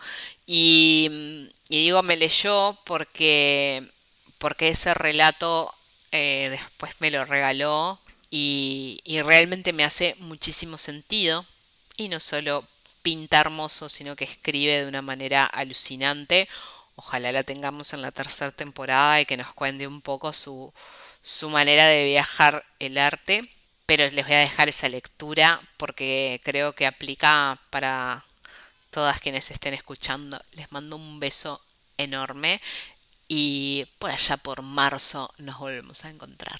[0.50, 3.86] y, digo, me leyó porque,
[4.38, 5.74] porque ese relato
[6.10, 11.44] eh, después me lo regaló y, y realmente me hace muchísimo sentido.
[11.98, 12.64] Y no solo
[13.02, 16.48] pinta hermoso, sino que escribe de una manera alucinante.
[16.96, 20.72] Ojalá la tengamos en la tercera temporada y que nos cuente un poco su,
[21.22, 23.50] su manera de viajar el arte.
[23.84, 28.24] Pero les voy a dejar esa lectura porque creo que aplica para
[28.90, 30.42] todas quienes estén escuchando.
[30.52, 31.60] Les mando un beso
[31.96, 32.60] enorme
[33.28, 36.58] y por allá por marzo nos volvemos a encontrar.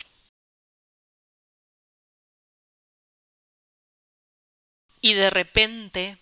[5.01, 6.19] Y de repente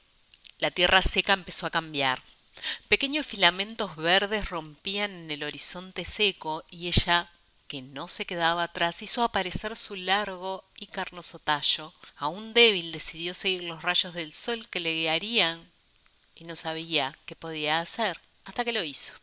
[0.58, 2.22] la tierra seca empezó a cambiar.
[2.88, 7.30] Pequeños filamentos verdes rompían en el horizonte seco y ella,
[7.68, 11.92] que no se quedaba atrás, hizo aparecer su largo y carnoso tallo.
[12.16, 15.70] Aún débil decidió seguir los rayos del sol que le guiarían
[16.36, 19.14] y no sabía qué podía hacer hasta que lo hizo.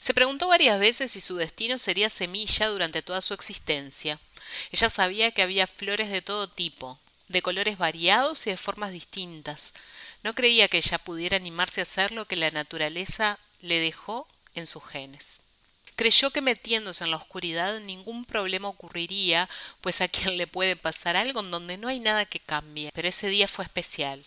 [0.00, 4.18] Se preguntó varias veces si su destino sería semilla durante toda su existencia.
[4.72, 6.98] Ella sabía que había flores de todo tipo,
[7.28, 9.72] de colores variados y de formas distintas.
[10.22, 14.66] No creía que ella pudiera animarse a hacer lo que la naturaleza le dejó en
[14.66, 15.42] sus genes.
[15.94, 19.48] Creyó que metiéndose en la oscuridad ningún problema ocurriría,
[19.80, 22.90] pues a quien le puede pasar algo en donde no hay nada que cambie.
[22.94, 24.24] Pero ese día fue especial.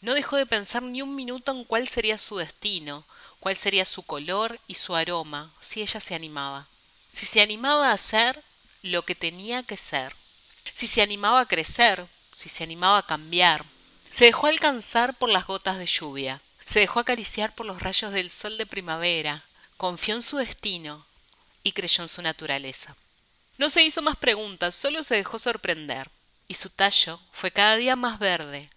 [0.00, 3.04] No dejó de pensar ni un minuto en cuál sería su destino,
[3.40, 6.66] cuál sería su color y su aroma, si ella se animaba.
[7.12, 8.42] Si se animaba a ser
[8.82, 10.14] lo que tenía que ser.
[10.72, 13.64] Si se animaba a crecer, si se animaba a cambiar.
[14.08, 16.40] Se dejó alcanzar por las gotas de lluvia.
[16.64, 19.42] Se dejó acariciar por los rayos del sol de primavera.
[19.76, 21.04] Confió en su destino
[21.62, 22.96] y creyó en su naturaleza.
[23.56, 26.08] No se hizo más preguntas, solo se dejó sorprender.
[26.46, 28.70] Y su tallo fue cada día más verde,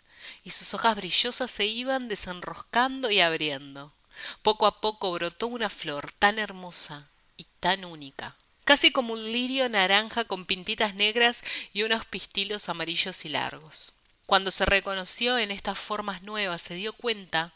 [0.44, 3.94] y sus hojas brillosas se iban desenroscando y abriendo.
[4.42, 9.68] Poco a poco brotó una flor tan hermosa y tan única, casi como un lirio
[9.70, 13.94] naranja con pintitas negras y unos pistilos amarillos y largos.
[14.26, 17.54] Cuando se reconoció en estas formas nuevas se dio cuenta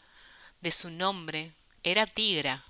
[0.60, 2.64] de su nombre, era Tigra,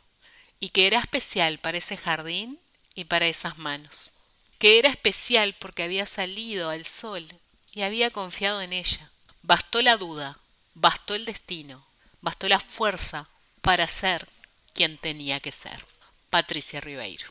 [0.60, 2.58] y que era especial para ese jardín
[2.94, 4.10] y para esas manos,
[4.58, 7.26] que era especial porque había salido al sol
[7.72, 9.10] y había confiado en ella.
[9.46, 10.36] Bastó la duda,
[10.74, 11.86] bastó el destino,
[12.20, 13.28] bastó la fuerza
[13.60, 14.28] para ser
[14.74, 15.86] quien tenía que ser.
[16.30, 17.28] Patricia Ribeiro.